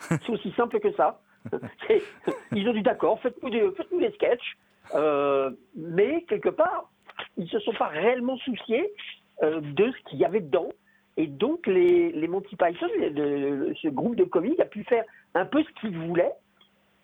[0.00, 1.20] C'est aussi simple que ça.
[2.52, 4.56] Ils ont dit d'accord, faites-nous des, des sketchs,
[4.94, 6.90] euh, mais quelque part,
[7.36, 8.92] ils ne se sont pas réellement souciés
[9.42, 10.68] euh, de ce qu'il y avait dedans.
[11.16, 15.80] Et donc, les, Monty Python, ce groupe de comiques, a pu faire un peu ce
[15.80, 16.32] qu'il voulait.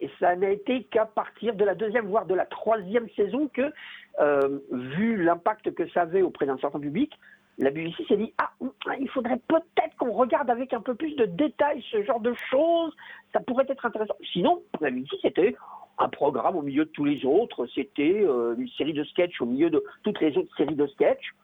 [0.01, 3.73] Et ça n'a été qu'à partir de la deuxième, voire de la troisième saison que,
[4.21, 7.13] euh, vu l'impact que ça avait auprès d'un certain public,
[7.59, 8.51] la BBC s'est dit ah
[9.01, 12.95] il faudrait peut-être qu'on regarde avec un peu plus de détails ce genre de choses.
[13.33, 14.15] Ça pourrait être intéressant.
[14.33, 15.57] Sinon la BBC c'était
[15.99, 17.67] un programme au milieu de tous les autres.
[17.75, 21.35] C'était euh, une série de sketchs au milieu de toutes les autres séries de sketchs.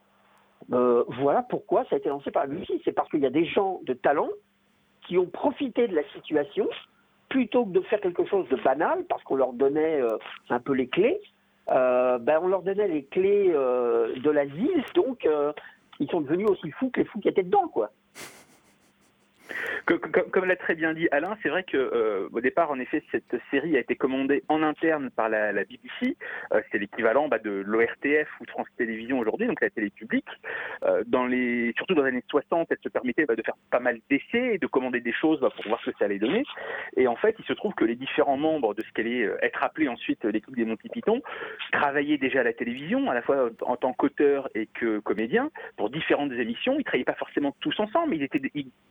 [0.73, 3.31] Euh, voilà pourquoi ça a été lancé par la BBC c'est parce qu'il y a
[3.31, 4.31] des gens de talent
[5.07, 6.69] qui ont profité de la situation
[7.29, 10.17] plutôt que de faire quelque chose de banal parce qu'on leur donnait euh,
[10.49, 11.21] un peu les clés.
[11.67, 15.27] Ben, on leur donnait les clés de l'asile, donc
[16.01, 17.93] ils sont devenus aussi fous que les fous qui étaient dedans, quoi.
[19.87, 23.37] Comme, l'a très bien dit Alain, c'est vrai que euh, au départ, en effet, cette
[23.51, 26.17] série a été commandée en interne par la, BBC.
[26.53, 30.29] Euh, c'est l'équivalent bah, de l'ORTF ou France Télévisions aujourd'hui, donc la télé publique.
[30.85, 31.03] Euh,
[31.77, 34.59] surtout dans les années 60, elle se permettait bah, de faire pas mal d'essais et
[34.59, 36.45] de commander des choses bah, pour voir ce que ça allait donner.
[36.97, 39.89] Et en fait, il se trouve que les différents membres de ce qu'allait être appelé
[39.89, 41.21] ensuite l'équipe des Monty Python
[41.73, 45.91] travaillaient déjà à la télévision, à la fois en tant qu'auteur et que comédien, pour
[45.91, 46.77] différentes émissions.
[46.79, 48.41] Ils travaillaient pas forcément tous ensemble, ils étaient,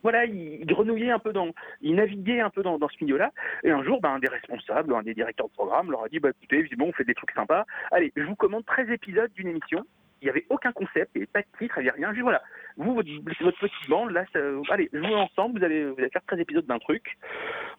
[0.02, 1.48] voilà, ils, ils grenouillaient un peu dans,
[1.80, 3.30] ils naviguaient un peu dans, dans ce milieu-là.
[3.62, 6.18] Et un jour, ben, un des responsables, un des directeurs de programme leur a dit,
[6.20, 7.64] bah, écoutez, bon, on fait des trucs sympas.
[7.90, 9.84] Allez, je vous commande 13 épisodes d'une émission.
[10.22, 12.10] Il n'y avait aucun concept, il n'y avait pas de titre, il n'y avait rien.
[12.10, 12.42] Je dis, voilà,
[12.76, 14.38] vous, votre, petite bande, là, ça-
[14.70, 17.18] allez, jouez ensemble, vous allez, vous allez faire 13 épisodes d'un truc.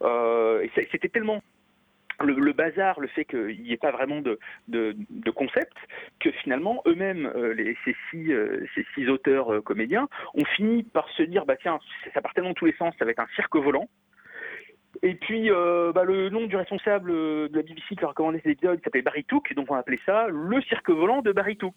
[0.04, 1.42] Euh, et c'était tellement
[2.24, 4.38] le, bazar, le fait qu'il n'y ait pas vraiment de,
[5.32, 5.76] concept,
[6.20, 11.10] que finalement eux-mêmes, euh, ces, six, euh, ces six auteurs euh, comédiens, ont fini par
[11.10, 11.80] se dire bah tiens,
[12.14, 13.90] ça part tellement dans tous les sens, ça va être un cirque volant.
[15.04, 18.80] Et puis bah, le nom du responsable de la BBC qui a commandé cet épisode
[18.82, 21.76] s'appelait Barry Took, donc on appelait ça le cirque volant de Barry Took.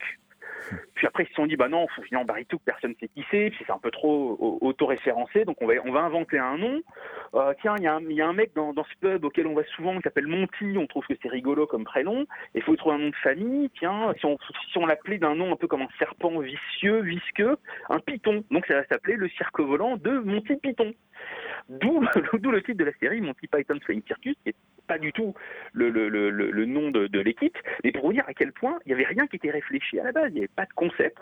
[0.95, 3.09] Puis après, ils se sont dit, bah non, faut finalement Barry Took, personne ne sait
[3.09, 6.39] qui c'est, puis c'est un peu trop au- auto-référencé, donc on va, on va inventer
[6.39, 6.81] un nom.
[7.35, 9.55] Euh, tiens, il y, il y a un mec dans, dans ce pub auquel on
[9.55, 12.77] va souvent qui s'appelle Monty, on trouve que c'est rigolo comme prénom, et il faut
[12.77, 13.71] trouver un nom de famille.
[13.79, 14.39] Tiens, si on,
[14.71, 17.57] si on l'appelait d'un nom un peu comme un serpent vicieux, visqueux,
[17.89, 18.45] un python.
[18.51, 20.93] Donc ça va s'appeler le cirque volant de Monty Python.
[21.69, 22.01] D'où
[22.51, 24.55] le titre de la série, Monty Python Flying Circus, qui est
[24.89, 25.35] pas du tout
[25.73, 29.05] le, nom de, de l'équipe, mais pour vous dire à quel point il n'y avait
[29.05, 31.19] rien qui était réfléchi à la base, il n'y avait pas de concept.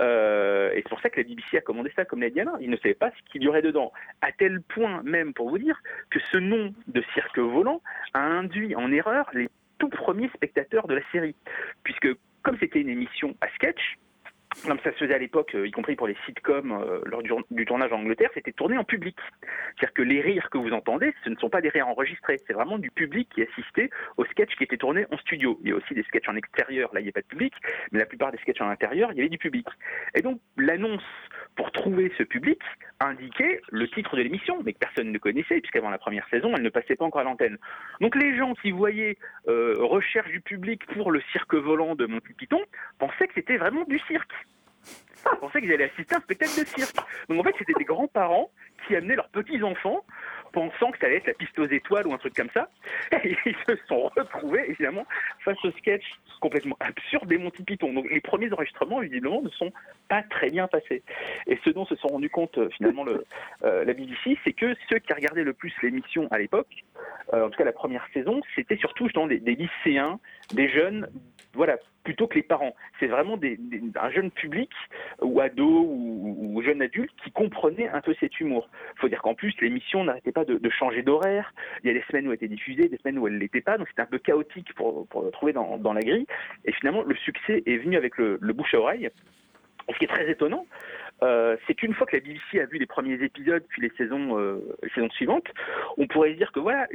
[0.00, 2.56] Euh, et c'est pour ça que la BBC a commandé ça comme l'a dit Alain.
[2.60, 3.92] Ils ne savaient pas ce qu'il y aurait dedans.
[4.20, 7.80] À tel point même, pour vous dire, que ce nom de cirque volant
[8.12, 11.36] a induit en erreur les tout premiers spectateurs de la série.
[11.84, 12.08] Puisque
[12.42, 13.98] comme c'était une émission à sketch,
[14.64, 17.64] comme ça se faisait à l'époque, euh, y compris pour les sitcoms euh, lors du,
[17.64, 19.16] tournage en Angleterre, c'était tourné en public.
[19.76, 22.52] C'est-à-dire que les rires que vous entendez, ce ne sont pas des rires enregistrés, c'est
[22.52, 25.58] vraiment du public qui assistait aux sketchs qui étaient tournés en studio.
[25.62, 27.52] Il y a aussi des sketchs en extérieur, là il n'y a pas de public,
[27.92, 29.66] mais la plupart des sketchs en intérieur, il y avait du public.
[30.14, 31.02] Et donc l'annonce
[31.56, 32.60] pour trouver ce public
[33.00, 36.62] indiquait le titre de l'émission, mais que personne ne connaissait, puisqu'avant la première saison, elle
[36.62, 37.58] ne passait pas encore à l'antenne.
[38.00, 42.32] Donc les gens qui voyaient euh, recherche du public pour le cirque volant de Monty
[42.34, 42.60] Python
[42.98, 44.32] pensaient que c'était vraiment du cirque.
[45.32, 46.96] Ils pensaient qu'ils allaient assister à un spectacle de cirque.
[47.28, 48.50] Donc en fait, c'était des grands-parents
[48.86, 50.04] qui amenaient leurs petits-enfants
[50.52, 52.70] pensant que ça allait être la piste aux étoiles ou un truc comme ça.
[53.24, 55.06] Et ils se sont retrouvés, évidemment,
[55.44, 56.04] face au sketch
[56.40, 57.92] complètement absurde des Monty Python.
[57.92, 59.72] Donc les premiers enregistrements, visiblement, ne sont
[60.08, 61.02] pas très bien passés.
[61.46, 63.24] Et ce dont se sont rendus compte, euh, finalement, le,
[63.64, 66.84] euh, la BBC, c'est que ceux qui regardaient le plus l'émission à l'époque,
[67.32, 70.20] euh, en tout cas la première saison, c'était surtout des, des lycéens,
[70.52, 71.08] des jeunes,
[71.54, 72.76] voilà, plutôt que les parents.
[73.00, 74.70] C'est vraiment un jeune public
[75.20, 78.68] ou ado ou, ou jeune adulte qui comprenait un peu cet humour.
[78.94, 81.52] Il faut dire qu'en plus, l'émission n'arrêtait pas de, changer d'horaire.
[81.82, 83.60] Il y a des semaines où elle était diffusée, des semaines où elle ne l'était
[83.60, 83.76] pas.
[83.76, 86.26] Donc c'était un peu chaotique pour, le trouver dans, la grille.
[86.64, 89.10] Et finalement, le succès est venu avec le, le bouche à oreille.
[89.92, 90.64] Ce qui est très étonnant,
[91.22, 94.38] euh, c'est qu'une fois que la BBC a vu les premiers épisodes, puis les saisons,
[94.38, 94.60] euh,
[95.12, 95.46] suivantes,
[95.96, 96.86] on pourrait dire que voilà,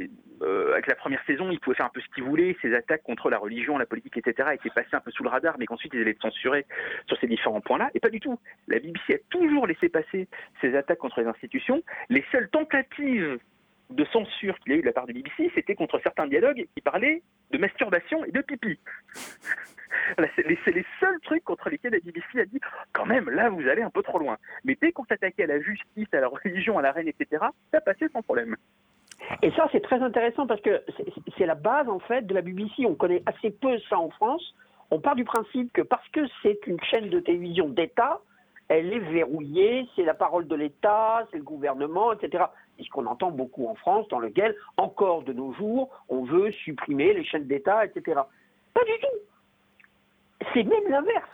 [0.42, 3.02] euh, avec la première saison, il pouvait faire un peu ce qu'il voulait, ses attaques
[3.02, 5.92] contre la religion, la politique, etc., étaient passées un peu sous le radar, mais qu'ensuite
[5.94, 6.66] ils allaient être censurés
[7.06, 7.90] sur ces différents points-là.
[7.94, 8.38] Et pas du tout.
[8.68, 10.28] La BBC a toujours laissé passer
[10.60, 11.82] ces attaques contre les institutions.
[12.08, 13.38] Les seules tentatives
[13.90, 16.66] de censure qu'il y a eu de la part de BBC, c'était contre certains dialogues
[16.74, 18.78] qui parlaient de masturbation et de pipi.
[20.36, 22.60] C'est les, c'est seuls trucs contre lesquels la BBC a dit
[22.92, 24.36] quand même, là, vous allez un peu trop loin.
[24.64, 27.80] Mais dès qu'on s'attaquait à la justice, à la religion, à la reine, etc., ça
[27.80, 28.56] passait sans problème.
[29.42, 32.42] Et ça, c'est très intéressant parce que c'est- c'est la base, en fait, de la
[32.42, 32.84] BBC.
[32.86, 34.54] On connaît assez peu ça en France.
[34.90, 38.20] On part du principe que parce que c'est une chaîne de télévision d'État,
[38.68, 42.44] elle est verrouillée, c'est la parole de l'État, c'est le gouvernement, etc.
[42.78, 46.50] Et ce qu'on entend beaucoup en France, dans lequel, encore de nos jours, on veut
[46.52, 48.20] supprimer les chaînes d'État, etc.
[48.74, 49.31] Pas du tout.
[50.52, 51.28] C'est même l'inverse.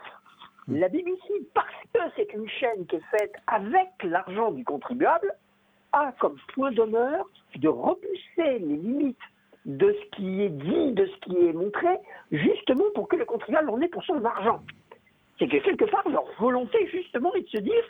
[0.67, 5.33] La BBC, parce que c'est une chaîne qui est faite avec l'argent du contribuable,
[5.93, 9.17] a comme point d'honneur de repousser les limites
[9.65, 11.87] de ce qui est dit, de ce qui est montré,
[12.31, 14.61] justement pour que le contribuable en ait pour son argent.
[15.39, 17.83] C'est que quelque part, leur volonté, justement, est de se dire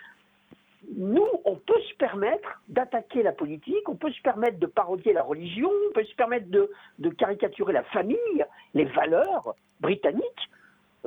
[0.96, 5.24] nous, on peut se permettre d'attaquer la politique, on peut se permettre de parodier la
[5.24, 10.50] religion, on peut se permettre de, de caricaturer la famille, les valeurs britanniques,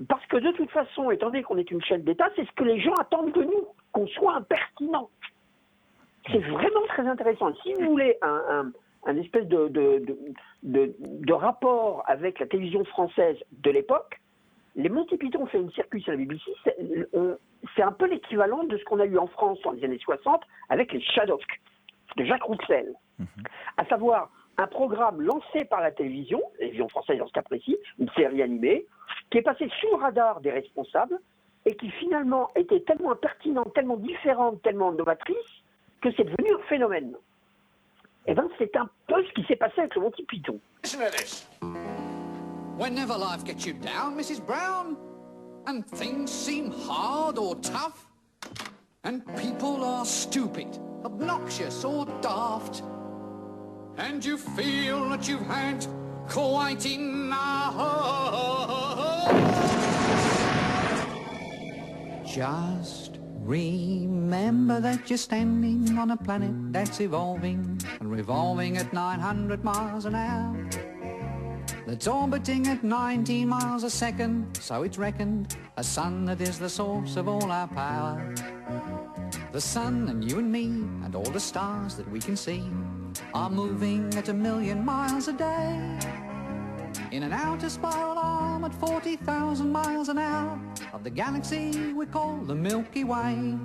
[0.09, 2.65] parce que de toute façon, étant donné qu'on est une chaîne d'État, c'est ce que
[2.65, 5.11] les gens attendent de nous, qu'on soit impertinent.
[6.31, 7.53] C'est vraiment très intéressant.
[7.63, 8.73] Si vous voulez un, un,
[9.05, 10.05] un espèce de, de,
[10.63, 14.21] de, de, rapport avec la télévision française de l'époque,
[14.77, 16.51] les Monty Python fait une circuit sur la BBC,
[17.77, 20.43] c'est un peu l'équivalent de ce qu'on a eu en France dans les années 60
[20.71, 21.61] avec les Shadocks
[22.17, 22.95] de Jacques Roussel.
[23.77, 27.77] À savoir un programme lancé par la télévision, la télévision française dans ce cas précis,
[27.99, 28.87] une série animée,
[29.31, 31.19] qui est passée sous le radar des responsables
[31.65, 35.37] et qui finalement était tellement pertinente, tellement différente, tellement novatrice,
[36.01, 37.15] que c'est devenu un phénomène.
[38.27, 40.59] Eh bien, c'est un peu ce qui s'est passé avec le Monty Python.
[42.79, 44.41] Whenever life gets you down, Mrs.
[44.45, 44.97] Brown,
[45.67, 48.07] and things seem hard or tough,
[49.05, 50.67] and people are stupid,
[51.05, 52.83] obnoxious or daft,
[53.97, 55.87] and you feel that you've had
[56.29, 57.77] quite enough.
[62.25, 70.07] Just remember that you're standing on a planet that's evolving and revolving at 900 miles
[70.07, 70.57] an hour.
[71.87, 76.71] That's orbiting at 19 miles a second, so it's reckoned a sun that is the
[76.71, 78.35] source of all our power.
[79.51, 80.67] The sun and you and me
[81.05, 82.63] and all the stars that we can see
[83.35, 85.99] are moving at a million miles a day.
[87.11, 90.59] In an outer spiral arm at 40,000 miles an hour
[90.93, 93.59] of the galaxy we call the Milky Way.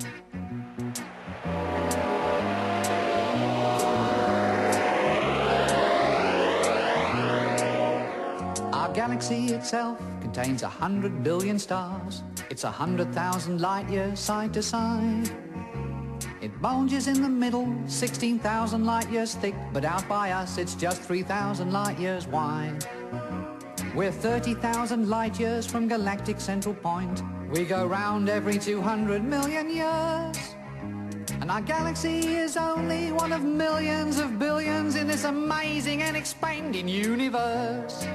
[8.74, 12.24] Our galaxy itself contains a hundred billion stars.
[12.50, 15.47] It's a hundred thousand light years side to side.
[16.62, 21.72] Bulges in the middle, 16,000 light years thick, but out by us it's just 3,000
[21.72, 22.84] light years wide.
[23.94, 27.22] We're 30,000 light years from galactic central point.
[27.52, 30.56] We go round every 200 million years.
[31.42, 36.88] And our galaxy is only one of millions of billions in this amazing and expanding
[36.88, 38.08] universe.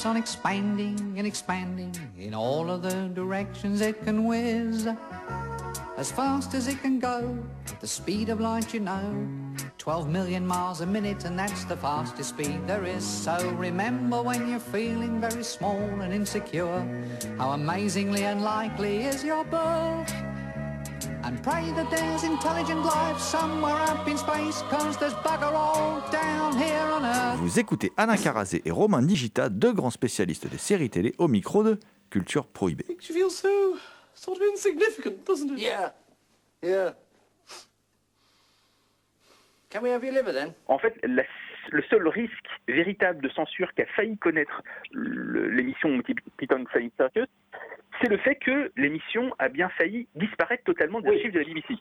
[0.00, 4.88] Keeps on expanding and expanding in all of the directions it can whiz.
[5.98, 7.36] As fast as it can go,
[7.66, 9.28] at the speed of light, you know.
[9.76, 13.04] 12 million miles a minute, and that's the fastest speed there is.
[13.04, 16.80] So remember when you're feeling very small and insecure,
[17.36, 20.29] how amazingly unlikely is your birth.
[21.30, 26.56] And pray that there's intelligent life somewhere up in space, cause there's bugger all down
[26.58, 27.38] here on Earth.
[27.38, 31.62] Vous écoutez Alain Carazé et Romain Digita, deux grands spécialistes des séries télé, au micro
[31.62, 31.78] de
[32.10, 32.84] Culture Prohibée.
[32.88, 33.76] Makes you feel so
[34.12, 35.60] sort of insignificant, doesn't it?
[35.60, 35.92] Yeah.
[36.64, 36.94] Yeah.
[39.70, 40.52] Can we have your liver then?
[40.66, 41.22] En fait, la-
[41.72, 46.00] le seul risque véritable de censure qu'a failli connaître l'émission
[46.36, 47.26] Python Flying Circus,
[48.00, 51.74] c'est le fait que l'émission a bien failli disparaître totalement des archives de la BBC.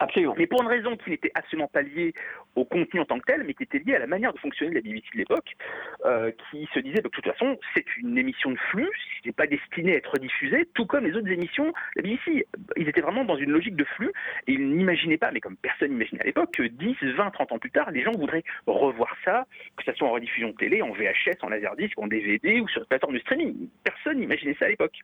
[0.00, 0.34] Absolument.
[0.36, 2.14] Mais pour une raison qui n'était absolument pas liée
[2.56, 4.70] au contenu en tant que tel, mais qui était liée à la manière de fonctionner
[4.70, 5.56] de la BBC de l'époque,
[6.04, 8.90] euh, qui se disait, bah, de toute façon, c'est une émission de flux,
[9.24, 12.46] c'est pas destiné à être diffusée, tout comme les autres émissions de la BBC.
[12.76, 14.12] Ils étaient vraiment dans une logique de flux,
[14.46, 17.58] et ils n'imaginaient pas, mais comme personne n'imaginait à l'époque, que 10, 20, 30 ans
[17.58, 19.46] plus tard, les gens voudraient revoir ça,
[19.76, 22.80] que ce soit en rediffusion de télé, en VHS, en laserdisc, en DVD ou sur
[22.82, 23.68] une plateforme de streaming.
[23.84, 24.98] Personne n'imaginait ça à l'époque.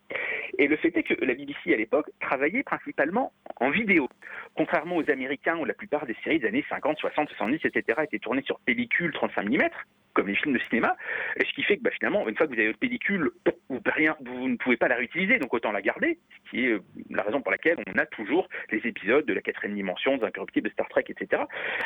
[0.58, 4.08] Et le fait est que la BBC à l'époque travaillait principalement en vidéo.
[4.56, 8.00] Contrairement aux Américains où la plupart des séries des années 50, 60, 70, etc.
[8.04, 9.68] étaient tournées sur pellicule 35 mm,
[10.12, 10.96] comme les films de cinéma,
[11.38, 13.30] ce qui fait que bah, finalement, une fois que vous avez votre pellicule,
[13.68, 16.72] vous, rien, vous ne pouvez pas la réutiliser, donc autant la garder, ce qui est
[16.72, 20.24] euh, la raison pour laquelle on a toujours les épisodes de la quatrième dimension, des
[20.24, 21.42] Incorruptibles, de Star Trek, etc.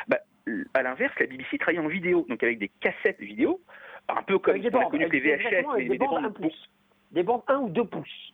[0.08, 0.18] Bah,
[0.74, 3.60] à l'inverse, la BBC travaille en vidéo, donc avec des cassettes vidéo,
[4.08, 6.70] un peu comme qu'on a connu les VHS, mais des des bandes bandes un pouce.
[7.12, 8.33] des bandes 1 ou 2 pouces.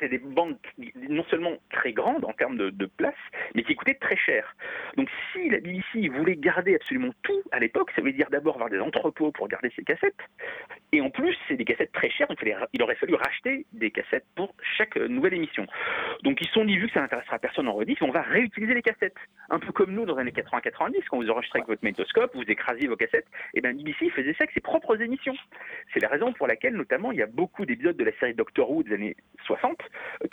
[0.00, 3.14] C'est des bandes qui- non seulement très grandes en termes de, de place,
[3.54, 4.54] mais qui coûtaient très cher.
[4.96, 8.70] Donc si la BBC voulait garder absolument tout à l'époque, ça veut dire d'abord avoir
[8.70, 10.16] des entrepôts pour garder ses cassettes,
[10.92, 13.66] et en plus c'est des cassettes très chères, donc il, fallait- il aurait fallu racheter
[13.72, 15.66] des cassettes pour chaque euh, nouvelle émission.
[16.22, 18.74] Donc ils se sont dit, vu que ça n'intéressera personne en rediff, on va réutiliser
[18.74, 19.16] les cassettes.
[19.50, 22.42] Un peu comme nous dans les années 80-90, quand vous enregistrez avec votre magnétoscope, vous
[22.42, 25.34] écrasiez vos cassettes, et bien BBC faisait ça avec ses propres émissions.
[25.92, 28.70] C'est la raison pour laquelle notamment il y a beaucoup d'épisodes de la série Doctor
[28.70, 29.16] Who des années
[29.46, 29.69] 60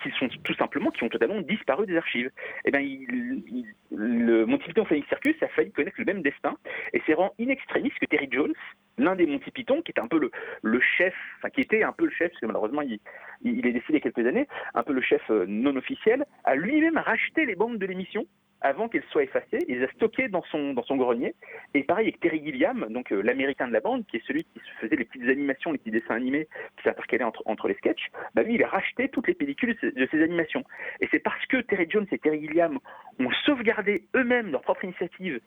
[0.01, 2.31] qui sont tout simplement qui ont totalement disparu des archives.
[2.65, 6.57] Et il, il- le Monty Python Phoenix Circus a failli connaître le même destin
[6.93, 8.53] et c'est rend in extremis que Terry Jones,
[8.97, 10.31] l'un des Monty Python, qui était un peu le,
[10.61, 12.99] le chef, enfin qui était un peu le chef, parce que malheureusement il,
[13.43, 16.25] il est décédé il y a quelques années, un peu le chef euh, non officiel,
[16.43, 18.25] a lui-même racheté les bandes de l'émission
[18.61, 21.35] avant qu'elles soient effacées, il les a dans son, dans son grenier.
[21.73, 24.59] Et pareil avec Terry Gilliam, donc euh, l'américain de la bande, qui est celui qui
[24.79, 26.47] faisait les petites animations, les petits dessins animés
[26.77, 29.89] qui s'intercalaient entre, entre les sketchs, bah lui il a racheté toutes les pellicules de
[29.89, 30.63] de ces animations.
[31.01, 32.79] Et c'est parce que Terry Jones et Terry Gilliam
[33.19, 35.39] ont sauvegardé eux-mêmes leur propre initiative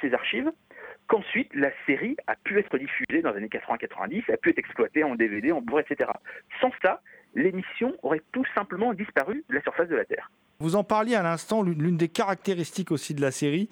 [0.00, 0.52] ces archives
[1.06, 5.04] qu'ensuite la série a pu être diffusée dans les années 80-90, a pu être exploitée
[5.04, 6.10] en DVD, en Blu-ray, etc.
[6.60, 7.00] Sans ça,
[7.34, 10.30] l'émission aurait tout simplement disparu de la surface de la Terre.
[10.60, 13.68] Vous en parliez à l'instant, l'une des caractéristiques aussi de la série,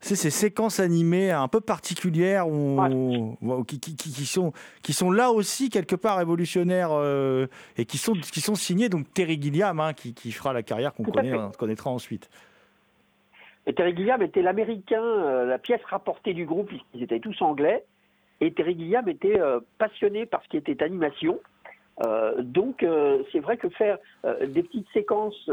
[0.00, 3.36] c'est ces séquences animées un peu particulières où-
[3.68, 4.52] qui, qui- qui- qui sont,
[4.82, 9.12] qui sont là aussi quelque part révolutionnaires euh, et qui sont, qui sont signées donc
[9.12, 11.56] Terry Gilliam, hein, qui, qui fera la carrière qu'on connaît- fait.
[11.58, 12.28] connaîtra ensuite.
[13.66, 17.84] Et Terry Gilliam était l'américain, euh, la pièce rapportée du groupe, puisqu'ils étaient tous anglais.
[18.40, 21.38] Et Terry Gilliam était euh, passionné par ce qui était animation.
[22.00, 25.50] Euh, donc, euh, c'est vrai que faire euh, des petites séquences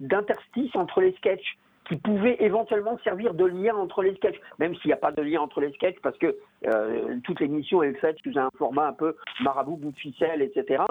[0.00, 4.88] d'interstices entre les sketchs qui pouvaient éventuellement servir de lien entre les sketchs, même s'il
[4.88, 6.34] n'y a pas de lien entre les sketchs, parce que
[7.24, 10.82] toute l'émission est faite sous un format un peu marabout, bout de ficelle, etc.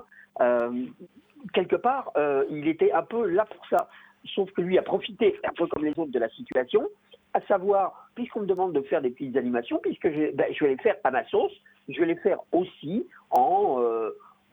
[1.51, 2.11] Quelque part,
[2.51, 3.89] il était un peu là pour ça.
[4.35, 6.87] Sauf que lui a profité, un peu comme les autres, de la situation,
[7.33, 10.77] à savoir, puisqu'on me demande de faire des petites animations, puisque je, ben, vais les
[10.77, 11.53] faire à ma sauce,
[11.89, 13.81] je vais les faire aussi en,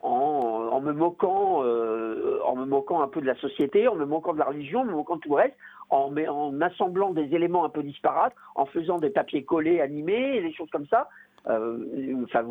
[0.02, 4.32] en, me moquant, euh, en me moquant un peu de la société, en me moquant
[4.32, 5.56] de la religion, en me moquant de tout le reste,
[5.90, 10.52] en, en assemblant des éléments un peu disparates, en faisant des papiers collés animés, des
[10.52, 11.08] choses comme ça.
[11.48, 12.44] Euh, enfin,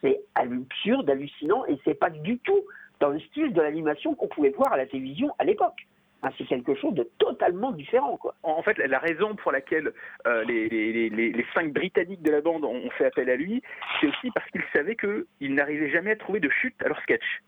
[0.00, 2.60] c'est absurde, hallucinant, et c'est pas du tout
[3.00, 5.86] dans le style de l'animation qu'on pouvait voir à la télévision à l'époque.
[6.22, 8.34] Hein, c'est quelque chose de totalement différent, quoi.
[8.42, 9.92] En fait, la raison pour laquelle
[10.26, 13.62] euh, les, les, cinq Britanniques de la bande ont ont fait appel à lui,
[14.00, 17.42] c'est aussi parce qu'ils savaient qu'ils n'arrivaient jamais à trouver de chute à leur sketch.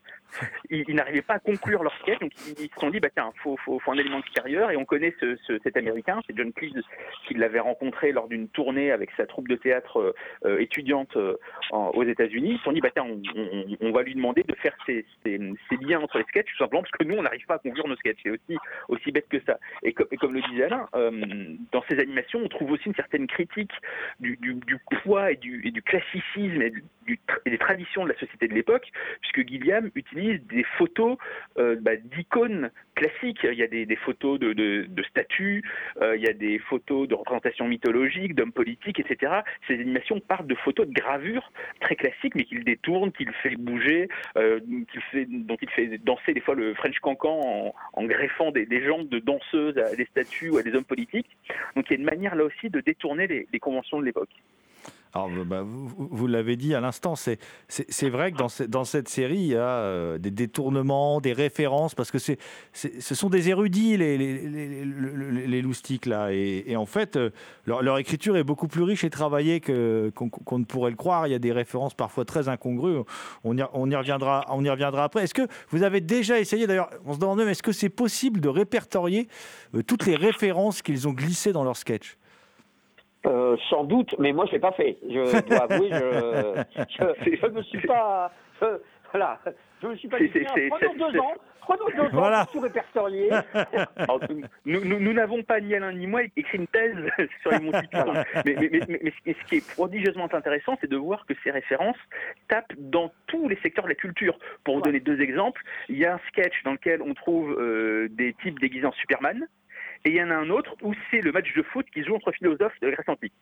[0.71, 3.33] Ils, ils n'arrivaient pas à conclure leur sketch, donc ils, se sont dit, bah tiens,
[3.43, 6.53] faut, faut, faut un élément extérieur, et on connaît ce, ce- cet Américain, c'est John
[6.53, 6.83] Cleese,
[7.27, 10.15] qui l'avait rencontré lors d'une tournée avec sa troupe de théâtre
[10.45, 11.37] euh, étudiante euh,
[11.71, 12.53] en- aux États-Unis.
[12.53, 15.05] Ils se sont dit, bah tiens, on, on- on va lui demander de faire ces,
[15.25, 17.59] ces, ces liens entre les sketchs, tout simplement parce que nous, on n'arrive pas à
[17.59, 18.19] conclure nos sketchs.
[18.23, 18.57] C'est aussi,
[18.89, 19.59] aussi bête que ça.
[19.83, 21.11] Et, et comme le disait Alain, euh,
[21.73, 23.73] dans ces animations, on trouve aussi une certaine critique
[24.21, 28.11] du, du- du poids et du, et du classicisme et, du- et des traditions de
[28.11, 28.87] la société de l'époque,
[29.21, 31.17] puisque Gilliam utilise des photos
[31.59, 33.41] euh, bah, d'icônes classiques.
[33.45, 35.63] Il y a des, photos de, statues,
[36.01, 39.41] euh, il y a des photos de représentations mythologiques, d'hommes politiques, etc.
[39.67, 41.51] Ces animations partent de photos de gravures
[41.81, 44.61] très classiques, mais qu'il détourne, qu'il fait bouger, euh,
[45.15, 49.19] qu'il dont il fait danser des fois le French cancan en, greffant des, jambes de
[49.19, 51.37] danseuses à des statues ou à des hommes politiques.
[51.77, 54.31] Donc il y a une manière là aussi de détourner les conventions de l'époque.
[55.13, 57.39] Alors, bah, vous, vous- l'avez dit à l'instant, c'est,
[58.09, 61.97] vrai que dans, ce- dans cette série, il y a euh, des détournements, des références,
[61.97, 62.35] parce que ce
[63.15, 66.33] sont des érudits, les, les, loustiques, là.
[66.33, 67.31] Et, en fait, euh,
[67.67, 71.27] leur, écriture est beaucoup plus riche et travaillée qu'on, ne pourrait le croire.
[71.27, 73.01] Il y a des références parfois très incongrues.
[73.43, 75.25] On y, on y, reviendra, on y reviendra après.
[75.25, 78.41] Est-ce que vous avez déjà essayé, d'ailleurs, on se demande même, est-ce que c'est possible
[78.41, 79.27] de répertorier
[79.75, 82.17] euh, toutes les références qu'ils ont glissées dans leur sketch?
[83.27, 84.97] Euh, sans doute, mais moi je l'ai pas fait.
[85.03, 88.79] Je dois avouer, je, je, je me suis pas, je-
[89.13, 89.39] voilà,
[89.83, 90.29] je me suis pas dit,
[90.71, 93.29] prenons deux ans, prenons deux ans pour tout répertorier.
[93.97, 94.21] Alors,
[94.65, 96.97] nous, n'avons pas ni Alain ni moi écrit une thèse
[97.43, 98.15] sur les Monty Python.
[98.47, 101.27] mais, mais, mais, mais ce qui est- ce qui est prodigieusement intéressant, c'est de voir
[101.27, 101.99] que ces références
[102.49, 104.39] tapent dans tous les secteurs de la culture.
[104.65, 105.61] Pour vous donner deux exemples,
[105.91, 109.47] il y a un sketch dans lequel on trouve euh, des types déguisés en Superman,
[110.05, 112.07] et il y en a un autre où c'est le match de foot qui se
[112.07, 113.33] joue entre philosophes de la Grèce antique.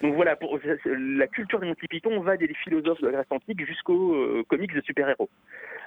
[0.00, 3.66] Donc voilà, pour, la culture des Monty Python va des philosophes de la Grèce antique
[3.66, 5.28] jusqu'aux euh, comics de super-héros,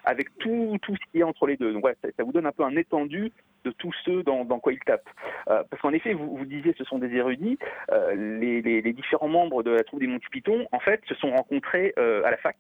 [0.03, 1.71] avec tout, tout ce qu'il y a entre les deux.
[1.71, 3.31] Donc voilà, ça, ça vous donne un peu un étendu
[3.63, 5.09] de tous ceux dans, dans quoi ils tapent.
[5.47, 7.57] Euh, parce qu'en effet, vous, vous disiez ce sont des érudits,
[7.91, 11.15] euh, les, les- les différents membres de la troupe des Monty Python, en fait, se
[11.15, 12.57] sont rencontrés à la fac.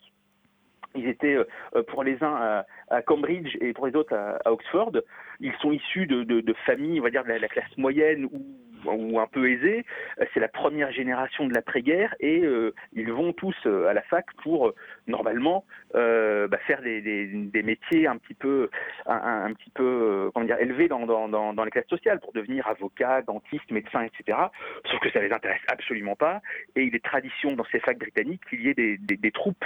[0.95, 4.91] Ils étaient euh, pour les uns à, Cambridge et pour les autres à, à Oxford.
[5.39, 8.25] Ils sont issus de, de, de familles, on va dire, de la, la classe moyenne
[8.25, 8.45] ou,
[8.85, 9.85] ou un peu aisée.
[10.19, 14.01] Euh, C'est la première génération de l'après-guerre et euh, ils vont tous euh, à la
[14.03, 14.73] fac pour,
[15.07, 18.69] normalement, bah, faire des, métiers un petit peu,
[19.05, 19.53] un,
[20.59, 24.37] élevés dans, les classes sociales pour devenir avocat, dentiste, médecin, etc.
[24.89, 26.41] Sauf que ça les intéresse absolument pas.
[26.75, 29.65] Et il est tradition dans ces facs britanniques qu'il y ait des, troupes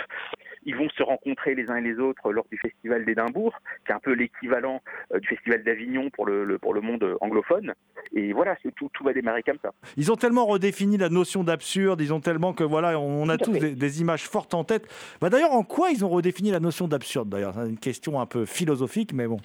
[0.67, 3.53] ils vont se rencontrer les uns et les autres lors du festival d'Édimbourg,
[3.85, 4.81] qui est un peu l'équivalent
[5.13, 7.75] du festival d'Avignon pour le, monde anglophone.
[8.13, 9.71] Et voilà, c'est tout, tout va démarrer comme ça.
[9.97, 13.51] Ils ont tellement redéfini la notion d'absurde, ils ont tellement que voilà, on a tous
[13.51, 14.87] des, des images fortes en tête.
[15.21, 18.25] Bah, d'ailleurs, en quoi ils ont redéfini la notion d'absurde D'ailleurs, c'est une question un
[18.25, 19.37] peu philosophique, mais bon.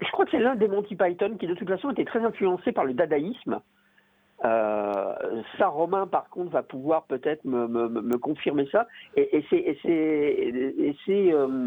[0.00, 2.70] Je crois que c'est l'un des Monty Python qui, de toute façon, était très influencé
[2.72, 3.60] par le dadaïsme.
[4.44, 5.14] Euh,
[5.58, 8.86] ça, Romain, par contre, va pouvoir peut-être me, me- me- me confirmer ça.
[9.16, 9.44] Et, et
[11.04, 11.66] c'est euh,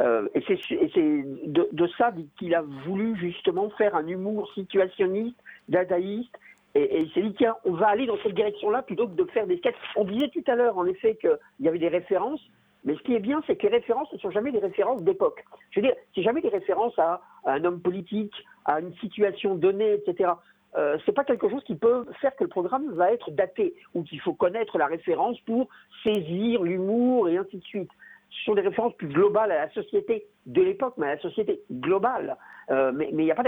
[0.00, 5.36] euh, de ça qu'il a voulu justement faire un humour situationniste,
[5.70, 6.34] dadaïste.
[6.74, 9.24] Et, et il s'est dit tiens, on va aller dans cette direction-là plutôt que de
[9.30, 9.76] faire des sketchs.
[9.96, 12.40] On disait tout à l'heure, en effet, qu'il y avait des références.
[12.84, 15.44] Mais ce qui est bien, c'est que les références ne sont jamais des références d'époque.
[15.70, 19.94] Je veux dire, c'est jamais des références à, un homme politique, à une situation donnée,
[19.94, 20.30] etc.
[20.76, 24.02] Euh, c'est pas quelque chose qui peut faire que le programme va être daté ou
[24.02, 25.68] qu'il faut connaître la référence pour
[26.04, 27.90] saisir l'humour et ainsi de suite.
[28.30, 31.60] Ce sont des références plus globales à la société de l'époque, mais à la société
[31.70, 32.36] globale.
[32.70, 33.42] Euh, mais il n'y a pas.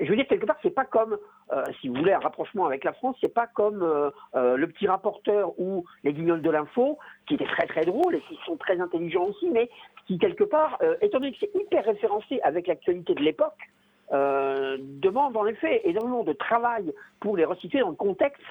[0.00, 1.16] Je veux dire, quelque part, c'est pas comme,
[1.52, 4.66] euh, si vous voulez, un rapprochement avec la France, c'est pas comme euh, euh, le
[4.66, 8.56] petit rapporteur ou les guignols de l'info, qui étaient très très drôles et qui sont
[8.56, 9.70] très intelligents aussi, mais
[10.06, 13.58] qui, quelque part, étant donné que c'est hyper référencé avec l'actualité de l'époque,
[14.10, 18.42] demande en effet énormément de travail pour les resituer dans le contexte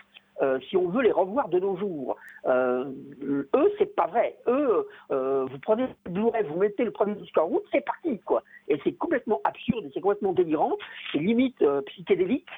[0.41, 2.15] euh, si on veut les revoir de nos jours.
[2.45, 2.85] Euh,
[3.21, 4.37] eux, c'est pas vrai.
[4.47, 8.19] Eux, euh, vous prenez le Blu-ray, vous mettez le premier disque en route, c'est parti,
[8.19, 8.43] quoi.
[8.67, 10.77] Et c'est complètement absurde, c'est complètement délirant,
[11.11, 12.49] c'est limite euh, psychédélique.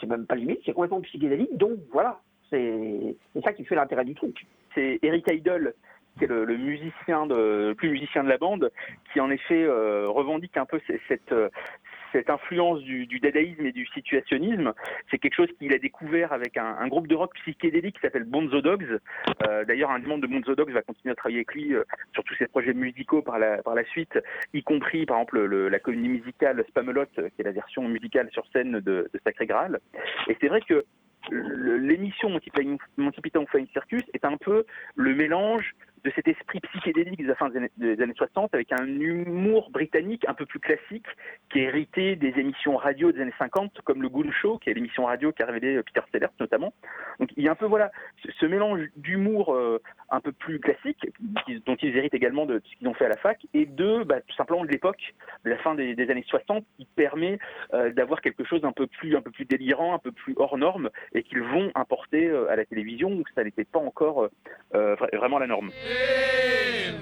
[0.00, 1.54] C'est même pas limite, c'est complètement psychédélique.
[1.58, 2.18] Donc voilà,
[2.48, 4.46] c'est ça qui fait l'intérêt du truc.
[4.74, 5.74] c'est Eric Idle,
[6.16, 8.72] qui est le, musicien le plus musicien de la bande,
[9.12, 11.34] qui en effet revendique un peu cette,
[12.14, 14.72] cette influence du, dadaïsme et du situationnisme.
[15.10, 18.60] C'est quelque chose qu'il a découvert avec un, groupe de rock psychédélique qui s'appelle Bonzo
[18.60, 18.98] Dogs.
[19.46, 21.82] Euh, D'ailleurs, un des membres de Bonzo Dogs va continuer à travailler avec lui euh,
[22.12, 24.18] sur tous ses projets musicaux par la, par la suite,
[24.52, 28.28] y compris par exemple le- la comédie musicale Spamelot, euh, qui est la version musicale
[28.32, 29.80] sur scène de, de Sacré Graal.
[30.28, 30.84] Et c'est vrai que
[31.30, 32.50] l'émission Monty
[33.22, 35.74] Python Flying Circus est un peu le mélange
[36.04, 39.70] de cet esprit psychédélique de la fin des années, des années 60 avec un humour
[39.70, 41.06] britannique un peu plus classique
[41.50, 44.74] qui est hérité des émissions radio des années 50 comme le Goon Show qui est
[44.74, 46.74] l'émission radio qui a révélé euh, Peter Sellers notamment.
[47.20, 47.90] Donc il y a un peu voilà
[48.38, 49.80] ce, mélange d'humour euh,
[50.10, 51.06] un peu plus classique
[51.64, 54.20] dont ils héritent également de ce qu'ils ont fait à la fac et de bah,
[54.20, 57.38] tout simplement de l'époque de la fin des, des années 60 qui permet
[57.72, 60.58] euh, d'avoir quelque chose d'un peu plus un peu plus délirant, un peu plus hors
[60.58, 64.28] norme et qu'ils vont importer à la télévision où ça n'était pas encore
[64.72, 65.70] vra- vraiment la norme.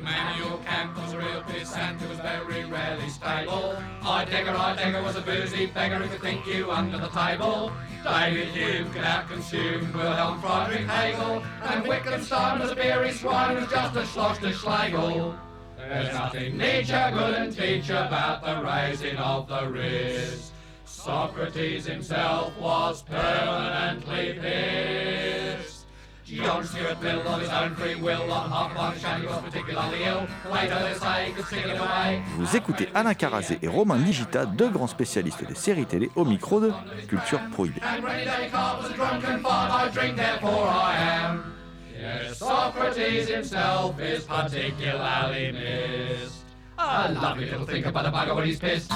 [0.03, 3.77] Manuel Camp was a real piss and he was very rarely stable.
[4.03, 7.73] I digger, I digger was a boozy beggar who could think you under the table.
[8.05, 11.43] David Hume could out-consume Wilhelm Friedrich Hegel.
[11.63, 15.37] And Wittgenstein was a beery swine who was just a schloss to Schlegel.
[15.77, 20.53] There's nothing Nietzsche couldn't teach about the raising of the wrist.
[20.85, 25.82] Socrates himself was permanently pissed.
[26.25, 30.27] John Stuart Mill on his own free will on half one shanty was particularly ill.
[30.53, 32.23] Later say he could stick it away.
[32.37, 36.61] Vous écoutez Alain Carazé et Romain Nigita, deux grands spécialistes des séries télé au micro
[36.61, 36.73] de
[37.09, 37.81] Culture Prohibée.
[37.83, 41.55] And Rainy Day was a drunken fart, I drink therefore I am.
[42.01, 46.45] Yes, Socrates himself is particularly missed.
[46.79, 48.91] A lovely little think about a bugger when he's pissed.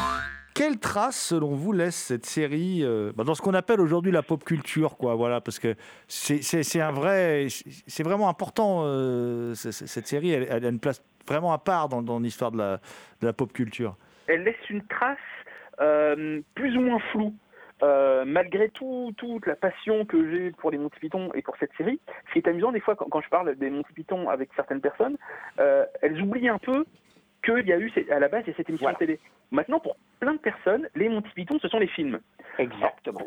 [0.56, 4.22] Quelle trace, selon vous, laisse cette série euh, bah, dans ce qu'on appelle aujourd'hui la
[4.22, 5.74] pop culture, quoi Voilà, parce que
[6.08, 6.40] c'est
[6.92, 7.48] vrai,
[8.02, 8.84] vraiment important.
[8.86, 12.78] euh, cette série, elle, a une place vraiment à part dans, l'histoire de
[13.20, 13.96] la, pop culture.
[14.28, 15.18] elle laisse une trace
[15.82, 17.34] euh, plus ou moins floue.
[18.24, 22.00] Malgré tout, toute la passion que j'ai pour les Monty Python et pour cette série,
[22.28, 25.18] ce qui est amusant des fois quand, je parle des Monty Python avec certaines personnes,
[25.58, 26.86] elles oublient un peu
[27.46, 29.18] qu'il y a eu à la base il y a cette émission de télé.
[29.50, 32.18] Maintenant, pour plein de personnes, les Monty Python, ce sont les films.
[32.58, 33.20] Exactement.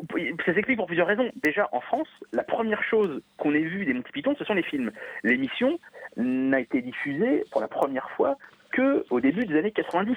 [0.44, 1.30] Ça s'explique pour plusieurs raisons.
[1.42, 4.62] Déjà, en France, la première chose qu'on ait vue des Monty Python, ce sont les
[4.62, 4.92] films.
[5.24, 5.78] L'émission
[6.16, 8.36] n'a été diffusée pour la première fois
[8.72, 10.16] que au début des années 90.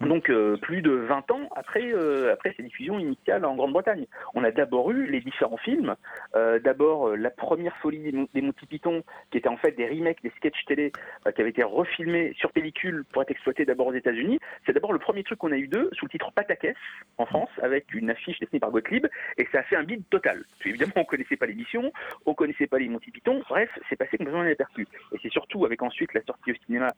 [0.00, 4.06] Donc euh, plus de 20 ans après, euh, après ses diffusions initiales en Grande-Bretagne.
[4.34, 5.96] On a d'abord eu les différents films.
[6.36, 9.72] Euh, d'abord euh, la première folie des, Mon- des Monty Python, qui était en fait
[9.72, 10.92] des remakes des sketchs télé
[11.26, 14.38] euh, qui avaient été refilmés sur pellicule pour être exploités d'abord aux États-Unis.
[14.66, 16.76] C'est d'abord le premier truc qu'on a eu d'eux sous le titre Pataquès
[17.18, 20.44] en France, avec une affiche dessinée par Gottlieb, et ça a fait un bide total.
[20.50, 21.92] Parce qu'évidemment, on connaissait pas l'émission,
[22.26, 23.42] on connaissait pas les Monty Python.
[23.48, 24.86] Bref, c'est passé complètement inaperçu.
[25.12, 26.88] Et c'est surtout avec ensuite la sortie au cinéma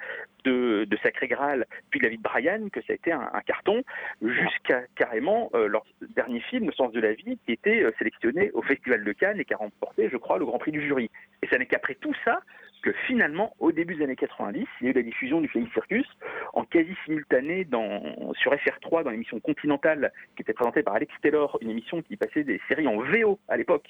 [0.44, 3.40] de, de Sacré Graal, puis de la vie de Brian, que ça a été un,
[3.46, 3.82] carton,
[4.20, 5.84] jusqu'à carrément euh, leur
[6.16, 9.38] dernier film, Le sens de la vie, qui était euh, sélectionné au Festival de Cannes
[9.38, 11.10] et qui a remporté, je crois, le Grand Prix du jury.
[11.42, 12.40] Et ça n'est qu'après tout ça
[12.80, 15.72] que finalement, au début des années 90, il y a eu la diffusion du Félix
[15.72, 16.06] Circus
[16.54, 21.58] en quasi simultané dans, sur FR3 dans l'émission Continentale qui était présentée par Alex Taylor,
[21.60, 23.86] une émission qui passait des séries en VO à l'époque,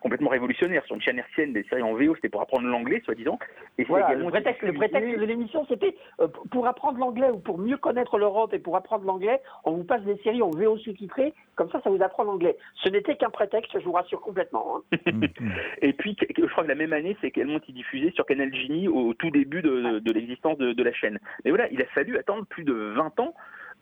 [0.00, 3.38] complètement révolutionnaire sur une chaîne hertzienne, des séries en VO, c'était pour apprendre l'anglais, soi-disant.
[3.78, 7.38] Et Voilà, le prétexte, le diffusé- prétexte de l'émission, c'était euh, pour apprendre l'anglais ou
[7.38, 10.76] pour mieux connaître l'Europe et pour apprendre l'anglais, on vous passe des séries en VO
[10.78, 12.56] sous-titré, comme ça, ça vous apprend l'anglais.
[12.82, 14.78] Ce n'était qu'un prétexte, je vous rassure complètement.
[14.92, 14.98] hein.
[15.82, 18.88] Et puis, je crois que la même année, c'est également été diffusé sur Canal Genie
[18.88, 21.18] au tout début de, l'existence de, la chaîne.
[21.44, 23.34] Mais voilà, il a fallu attendre plus de 20 ans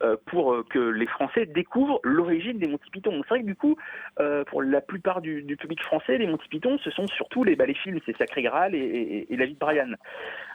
[0.03, 3.21] euh, pour euh, que les Français découvrent l'origine des Monty Python.
[3.23, 3.77] C'est vrai que du coup,
[4.21, 7.67] euh, pour la plupart du, public français, les Monty Python, ce sont surtout les, bah,
[7.83, 9.93] films, c'est Sacré Graal et, et- La vie de Brian.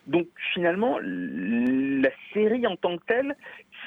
[0.05, 3.35] Donc finalement, la série en tant que telle,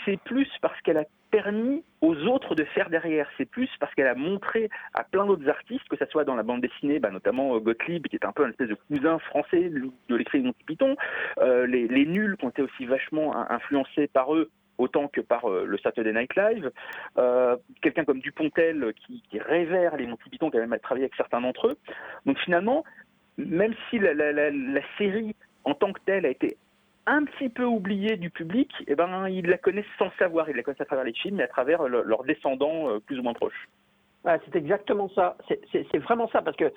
[0.05, 3.29] c'est plus parce qu'elle a permis aux autres de faire derrière.
[3.39, 6.43] C'est plus parce qu'elle a montré à plein d'autres artistes, que ce soit dans la
[6.43, 9.69] bande dessinée, bah, notamment euh, Gottlieb, qui est un peu un espèce de cousin français
[9.69, 10.97] de Monty Python,
[11.39, 15.21] euh, les, les nuls qui ont été aussi vachement in- influencés par eux autant que
[15.21, 16.71] par euh, le Saturday Night Live,
[17.19, 21.15] euh, quelqu'un comme Dupontel qui, qui révère les Monty Python, qui a même travaillé avec
[21.17, 21.79] certains d'entre eux.
[22.25, 22.85] Donc finalement,
[23.37, 26.57] même si la série en tant que telle a été
[27.07, 30.49] un petit peu oubliée du public, eh ben, ils la connaissent sans savoir.
[30.49, 33.19] Ils la connaissent à travers les films et à travers le- leurs descendants euh, plus
[33.19, 33.69] ou moins proches.
[34.25, 35.37] Ouais, c'est exactement ça.
[35.73, 36.71] C'est- vraiment ça parce que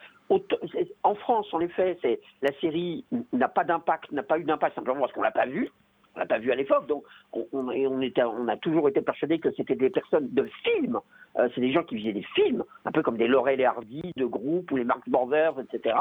[1.03, 1.97] en France, en effet,
[2.41, 3.03] la série
[3.33, 5.69] n'a pas d'impact, n'a pas eu d'impact simplement parce qu'on l'a pas vu.
[6.15, 7.03] On l'a pas vu à l'époque, donc
[7.33, 10.99] on, a toujours été persuadé que c'était des personnes de films.
[11.39, 14.11] Euh, c'est des gens qui faisaient des films, un peu comme des Laurel et Hardy
[14.15, 15.95] de groupe ou les Marx Brothers, etc.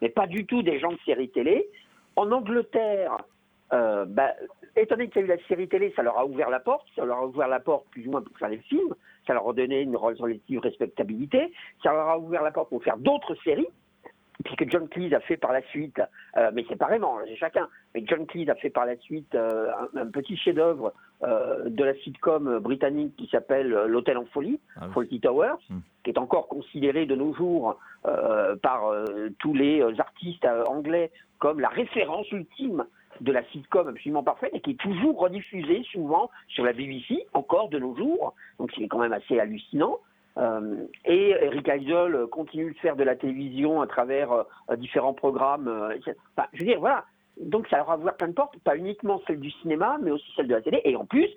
[0.00, 1.68] Mais pas du tout des gens de séries télé.
[2.16, 3.18] En Angleterre,
[3.72, 4.32] euh, bah,
[4.76, 6.86] étant donné qu'il y a eu la série télé, ça leur a ouvert la porte,
[6.96, 8.94] ça leur a ouvert la porte plus ou moins pour faire des films,
[9.26, 11.52] ça leur a donné une relative respectabilité,
[11.82, 13.68] ça leur a ouvert la porte pour faire d'autres séries,
[14.44, 16.00] puisque John Cleese a fait par la suite,
[16.36, 20.02] euh, mais séparément, c'est chacun, mais John Cleese a fait par la suite euh, un,
[20.02, 20.92] un petit chef-d'œuvre
[21.24, 24.60] euh, de la sitcom britannique qui s'appelle euh, L'Hôtel en folie,
[24.94, 25.58] Fawlty Towers,
[26.04, 27.78] qui est encore considéré de nos jours
[28.62, 28.92] par
[29.40, 32.84] tous les artistes anglais comme la référence ultime
[33.20, 37.68] de la sitcom absolument parfaite et qui est toujours rediffusée souvent sur la BBC, encore
[37.68, 38.34] de nos jours.
[38.58, 39.98] Donc c'est quand même assez hallucinant.
[40.38, 45.68] Euh, et Eric euh, continue de faire de la télévision à travers euh, différents programmes.
[45.68, 45.98] euh,
[46.52, 47.04] je veux dire, voilà.
[47.40, 50.30] Donc ça leur a ouvert plein de portes, pas uniquement celle du cinéma, mais aussi
[50.36, 50.80] celle de la télé.
[50.84, 51.28] Et en plus,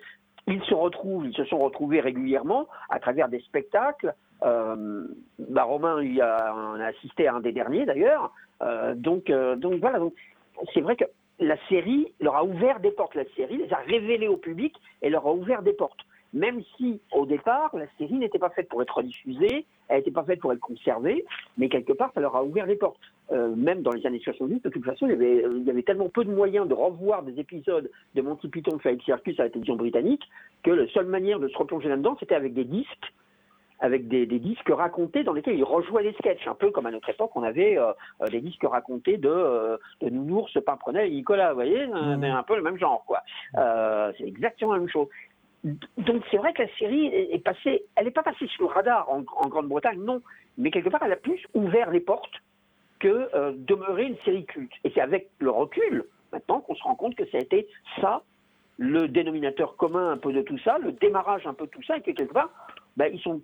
[0.47, 4.13] ils se retrouvent, ils se sont retrouvés régulièrement à travers des spectacles.
[4.41, 8.34] Bah, Romain il a, a assisté à un des derniers d'ailleurs.
[8.95, 9.99] Donc, donc voilà.
[9.99, 10.15] Donc,
[10.73, 11.05] c'est vrai que
[11.41, 13.15] la série leur a ouvert des portes.
[13.15, 15.99] La série les a révélées au public et leur a ouvert des portes.
[16.33, 20.23] Même si, au départ, la série n'était pas faite pour être rediffusée, elle n'était pas
[20.23, 21.25] faite pour être conservée,
[21.57, 23.01] mais quelque part, ça leur a ouvert les portes.
[23.33, 25.83] Euh, même dans les années 70, de toute façon, il y, avait, il y avait
[25.83, 29.43] tellement peu de moyens de revoir des épisodes de Monty Python fait avec Circus à
[29.43, 30.23] la télévision britannique
[30.63, 33.13] que la seule manière de se replonger là-dedans, c'était avec des disques
[33.82, 36.91] avec des, des disques racontés dans lesquels ils rejouaient des sketchs, un peu comme à
[36.91, 41.11] notre époque on avait euh, euh, des disques racontés de, euh, de Nounours, Pimprenel et
[41.11, 43.21] Nicolas, vous voyez, euh, mais un peu le même genre, quoi.
[44.17, 45.07] C'est exactement la même chose.
[45.97, 48.69] Donc c'est vrai que la série est, est passée, elle n'est pas passée sous le
[48.69, 50.21] radar en, en Grande-Bretagne, non,
[50.57, 52.41] mais quelque part elle a plus ouvert les portes
[52.99, 54.73] que euh, demeurer une série culte.
[54.84, 57.67] Et c'est avec le recul, maintenant, qu'on se rend compte que ça a été
[57.99, 58.21] ça,
[58.77, 61.97] le dénominateur commun un peu de tout ça, le démarrage un peu de tout ça,
[61.97, 62.49] et que quelque part,
[62.97, 63.41] ben, ils sont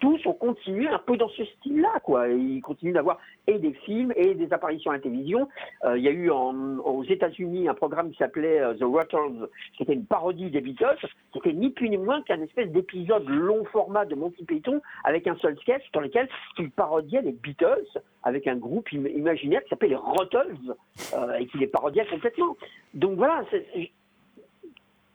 [0.00, 2.28] tous ont continué un peu dans ce style-là, quoi.
[2.28, 3.18] Ils continuent d'avoir
[3.48, 5.48] et des films et des apparitions à la télévision.
[5.84, 9.82] Euh, il y a eu aux États-Unis un programme qui s'appelait euh, The Ruttles, qui
[9.82, 11.04] était une parodie des Beatles.
[11.34, 15.34] C'était ni plus ni moins qu'un espèce d'épisode long format de Monty Python avec un
[15.38, 16.28] seul sketch dans lequel
[16.58, 17.88] il parodiait les Beatles
[18.22, 20.76] avec un groupe im- imaginaire qui s'appelait les Ruttles
[21.14, 22.56] euh, et qui les parodiait complètement.
[22.94, 23.90] Donc voilà, c'est-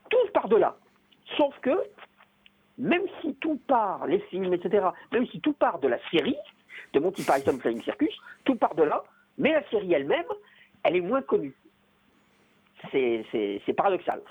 [0.10, 0.76] tout part de là.
[1.38, 1.72] Sauf que
[2.78, 6.38] même si tout part, les films, etc., même si tout part de la série,
[6.94, 8.16] de Monty Python Flying Circus,
[8.46, 9.04] tout part de là,
[9.38, 10.26] mais la série elle-même,
[10.84, 11.54] elle est moins connue.
[12.92, 13.24] C'est-
[13.76, 14.22] paradoxal.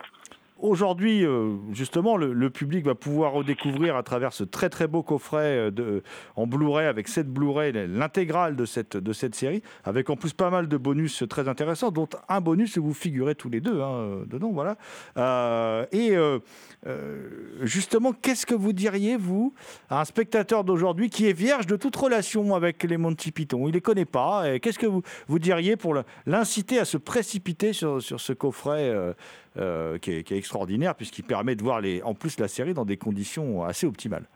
[0.62, 5.70] Aujourd'hui, euh, justement, le, public va pouvoir redécouvrir à travers ce très très beau coffret
[5.78, 6.00] euh,
[6.36, 10.50] en Blu-ray, avec 7 Blu-ray, l'intégrale de cette, de cette série, avec en plus pas
[10.50, 14.22] mal de bonus très intéressants, dont un bonus où vous figurez tous les deux hein,
[14.26, 14.50] dedans.
[14.52, 14.76] Voilà.
[15.16, 16.38] Euh, et euh,
[16.86, 17.28] euh,
[17.62, 19.54] justement, qu'est-ce que vous diriez, vous,
[19.88, 23.60] à un spectateur d'aujourd'hui qui est vierge de toute relation avec les Monty Python?
[23.64, 24.58] Il ne les connaît pas.
[24.58, 25.96] Qu'est-ce que vous, vous diriez pour
[26.26, 29.12] l'inciter à se précipiter sur, sur ce coffret euh, euh,
[29.54, 32.84] qui, est, qui est extraordinaire, puisqu'il permet de voir les, en plus la série dans
[32.84, 34.26] des conditions assez optimales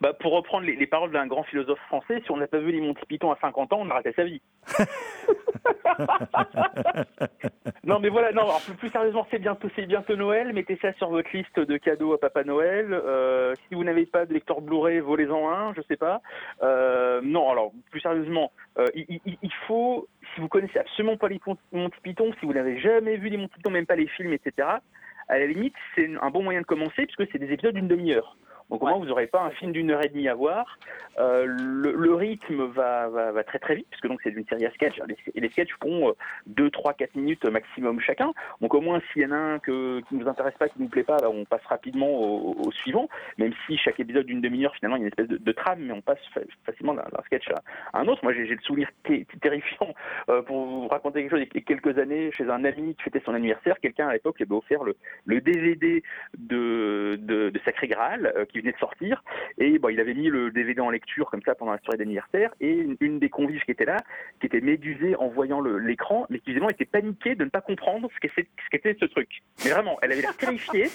[0.00, 2.70] Bah, pour reprendre les, les paroles d'un grand philosophe français, si on n'a pas vu
[2.72, 4.40] les Monty Python à 50 ans, on a raté sa vie.
[7.84, 10.52] non, mais voilà, non, alors, plus, plus sérieusement, c'est bientôt, c'est bientôt Noël.
[10.52, 12.88] Mettez ça sur votre liste de cadeaux à Papa Noël.
[12.92, 16.20] Euh, si vous n'avez pas de lecteur Blu-ray, volez-en un, je sais pas.
[16.62, 21.28] Euh, non, alors, plus sérieusement, euh, il, il- il faut, si vous connaissez absolument pas
[21.28, 21.40] les
[21.72, 24.68] Monty Python, si vous n'avez jamais vu les Monty Python, même pas les films, etc.,
[25.28, 28.36] à la limite, c'est un bon moyen de commencer puisque c'est des épisodes d'une demi-heure.
[28.70, 30.78] Donc au moins, vous n'aurez pas un film d'une heure et demie à voir.
[31.18, 34.66] Euh, le, le rythme va, va, va très très vite, puisque donc c'est une série
[34.66, 34.94] à sketch.
[35.06, 36.14] Les, et les sketchs font
[36.46, 38.32] 2, 3, 4 minutes maximum chacun.
[38.60, 40.78] Donc au moins, s'il y en a un que, qui ne nous intéresse pas, qui
[40.78, 43.08] ne nous plaît pas, bah, on passe rapidement au, au suivant.
[43.38, 45.80] Même si chaque épisode d'une demi-heure, finalement, il y a une espèce de, de trame,
[45.80, 47.62] mais on passe fa- facilement d'un sketch à,
[47.96, 48.20] à un autre.
[48.24, 48.88] Moi, j'ai le souvenir
[49.40, 49.94] terrifiant,
[50.28, 53.02] euh, pour vous raconter quelque chose, il y a quelques années, chez un ami qui
[53.04, 56.02] fêtait son anniversaire, quelqu'un à l'époque lui avait offert le, le DVD
[56.36, 59.22] de, de, de Sacré Graal, euh, qui venait de sortir,
[59.58, 62.52] et bon, il avait mis le DVD en lecture comme ça pendant la soirée d'anniversaire,
[62.60, 63.98] et une, des convives qui était là,
[64.40, 68.08] qui était médusée en voyant l'écran, mais qui visiblement était paniquée de ne pas comprendre
[68.14, 68.18] ce
[68.70, 69.28] qu'était ce, ce truc.
[69.64, 70.88] Mais vraiment, elle avait l'air terrifiée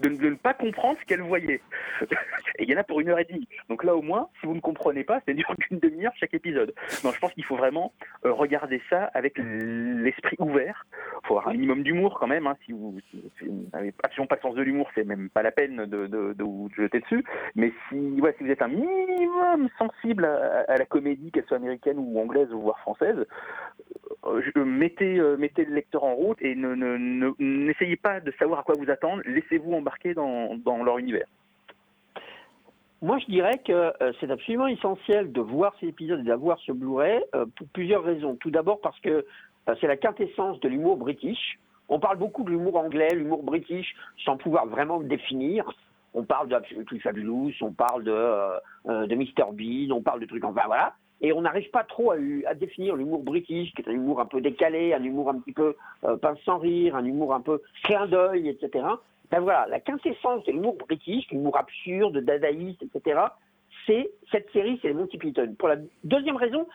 [0.00, 1.60] de, ne- de ne pas comprendre ce qu'elle voyait.
[2.58, 3.48] Et il y en a pour une heure et demie.
[3.68, 6.74] Donc là, au moins, si vous ne comprenez pas, c'est dur qu'une demi-heure chaque épisode.
[7.04, 7.92] Non, je pense qu'il faut vraiment
[8.24, 10.86] euh, regarder ça avec l'esprit ouvert.
[11.32, 12.46] Il faut avoir un minimum d'humour quand même.
[12.46, 12.56] hein.
[12.66, 15.42] Si vous si- si vous n'avez absolument pas de sens de l'humour, c'est même pas
[15.42, 17.24] la peine de, de- de vous jeter dessus.
[17.56, 21.56] Mais si, ouais, si vous êtes un minimum sensible à, à la comédie, qu'elle soit
[21.56, 23.24] américaine ou anglaise ou voire française,
[24.26, 28.30] euh, mettez, euh, mettez le lecteur en route et ne- ne- ne- n'essayez pas de
[28.38, 29.22] savoir à quoi vous attendre.
[29.24, 31.26] Laissez-vous embarquer dans, dans leur univers.
[33.00, 36.70] Moi, je dirais que euh, c'est absolument essentiel de voir ces épisodes et d'avoir ce
[36.70, 38.36] Blu-ray euh, pour plusieurs raisons.
[38.36, 39.22] Tout d'abord parce que euh,
[39.80, 41.58] c'est la quintessence de l'humour british.
[41.88, 43.94] On parle beaucoup de l'humour anglais, l'humour british,
[44.24, 45.70] sans pouvoir vraiment le définir.
[46.14, 48.58] On parle de Absolutely Fabulous, on parle de, euh,
[48.88, 50.94] euh, Mr Bean, on parle de trucs, enfin voilà.
[51.20, 54.26] Et on n'arrive pas trop à, à définir l'humour british, qui est un humour un
[54.26, 57.62] peu décalé, un humour un petit peu euh, pince sans rire, un humour un peu
[57.84, 58.84] clin d'œil, etc.
[59.30, 63.20] Ben voilà, la quintessence de l'humour british, l'humour absurde, dadaïste, etc.,
[63.86, 65.54] c'est cette série, c'est les Monty Python.
[65.58, 66.66] Pour la deuxième raison,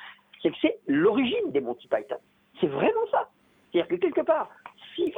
[0.42, 2.18] c'est que c'est l'origine des Monty Python.
[2.60, 3.30] C'est vraiment ça.
[3.72, 4.49] C'est-à-dire que quelque part,
[4.95, 5.14] si,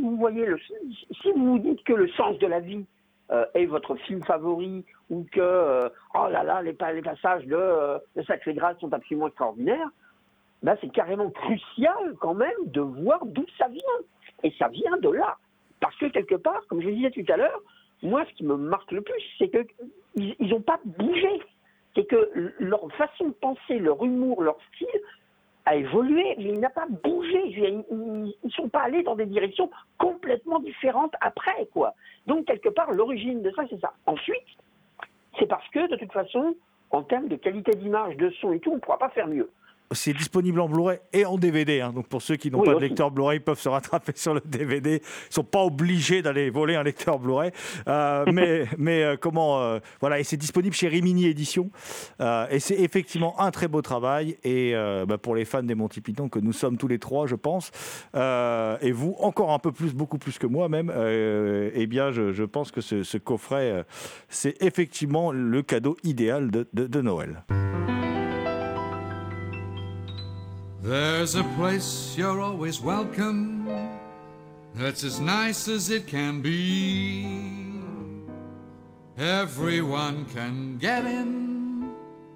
[0.00, 2.84] vous voyez le, si vous vous dites que le sens de la vie
[3.30, 7.44] euh, est votre film favori ou que euh, oh là là les, pa- les passages
[7.46, 9.88] de, euh, de Sacré Graal sont absolument extraordinaires,
[10.62, 13.82] ben c'est carrément crucial quand même de voir d'où ça vient.
[14.42, 15.36] Et ça vient de là.
[15.80, 17.60] Parce que quelque part, comme je le disais tout à l'heure,
[18.02, 19.66] moi ce qui me marque le plus, c'est que
[20.16, 21.40] ils n'ont pas bougé.
[21.96, 25.00] C'est que leur façon de penser, leur humour, leur style
[25.66, 27.40] a évolué, mais il n'a pas bougé.
[27.46, 31.94] Ils ne sont pas allés dans des directions complètement différentes après, quoi.
[32.26, 33.92] Donc, quelque part, l'origine de ça, c'est ça.
[34.06, 34.44] Ensuite,
[35.38, 36.54] c'est parce que, de toute façon,
[36.90, 39.50] en termes de qualité d'image, de son et tout, on ne pourra pas faire mieux.
[39.92, 41.80] C'est disponible en Blu-ray et en DVD.
[41.80, 41.92] hein.
[41.92, 44.34] Donc pour ceux qui n'ont Oui, pas de lecteur Blu-ray, ils peuvent se rattraper sur
[44.34, 44.90] le DVD.
[44.90, 47.52] Ils ne sont pas obligés d'aller voler un lecteur Blu-ray.
[47.86, 51.70] Euh, mais mais euh, comment euh, voilà et c'est disponible chez Rimini Édition.
[52.20, 54.36] Euh, et c'est effectivement un très beau travail.
[54.42, 54.74] Et
[55.06, 57.70] bah, pour les fans des Monty Python que nous sommes tous les trois, je pense,
[58.14, 60.92] et vous encore un peu plus, beaucoup plus que moi même.
[60.96, 63.84] eh bien, je, je pense que ce, ce coffret,
[64.28, 67.44] c'est effectivement le cadeau idéal de, de- de Noël.
[70.84, 73.66] There's a place you're always welcome.
[74.74, 77.26] That's as nice as it can be.
[79.16, 81.90] Everyone can get in,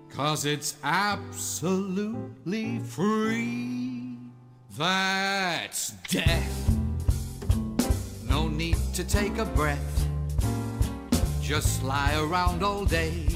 [0.09, 4.17] cause it's absolutely free.
[4.79, 6.71] That's death.
[8.27, 10.09] No need to take a breath.
[11.43, 13.27] Just lie around all day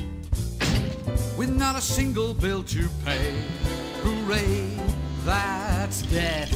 [1.37, 3.35] with not a single bill to pay.
[4.03, 4.71] Hooray,
[5.25, 6.53] that's death.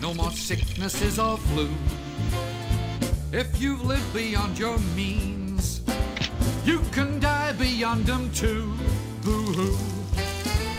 [0.00, 1.68] No more sicknesses or flu.
[3.32, 5.82] If you've lived beyond your means,
[6.64, 8.72] you can die beyond them too.
[9.22, 9.76] Boo hoo.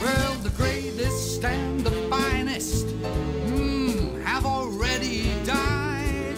[0.02, 6.38] Well, the greatest and the finest mm, have already died.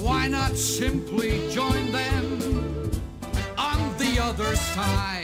[0.00, 2.90] Why not simply join them
[3.56, 5.23] on the other side?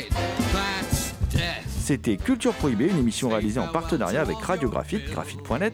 [1.81, 5.73] C'était Culture Prohibée, une émission réalisée en partenariat avec Radiographite, graphite.net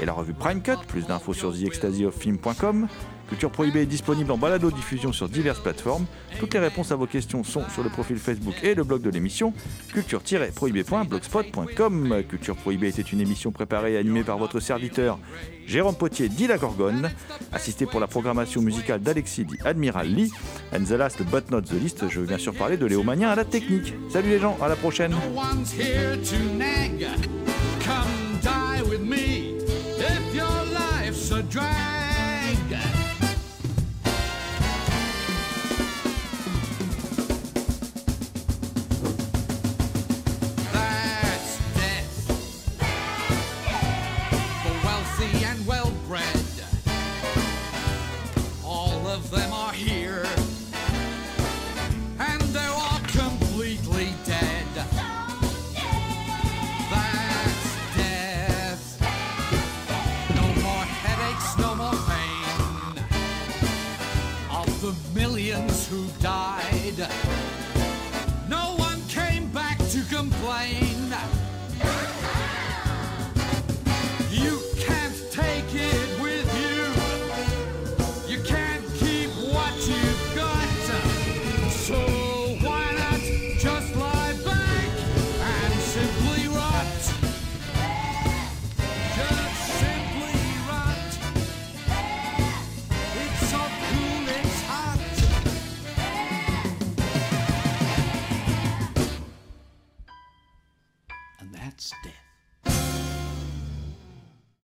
[0.00, 0.78] et la revue Prime Cut.
[0.88, 2.88] Plus d'infos sur theecstasyofilm.com.
[3.28, 6.06] Culture Prohibée est disponible en balado-diffusion sur diverses plateformes.
[6.38, 9.08] Toutes les réponses à vos questions sont sur le profil Facebook et le blog de
[9.10, 9.52] l'émission
[9.92, 12.22] culture-prohibée.blogspot.com.
[12.28, 15.18] Culture Prohibée était une émission préparée et animée par votre serviteur
[15.66, 17.10] Jérôme Potier, dit la Gorgone,
[17.52, 20.30] assisté pour la programmation musicale d'Alexis, dit Admiral Lee.
[20.74, 23.30] And the last but not the least, je veux bien sûr parler de Léo Magnin
[23.30, 23.94] à la technique.
[24.10, 25.14] Salut les gens, à la prochaine.
[31.30, 32.13] A drag.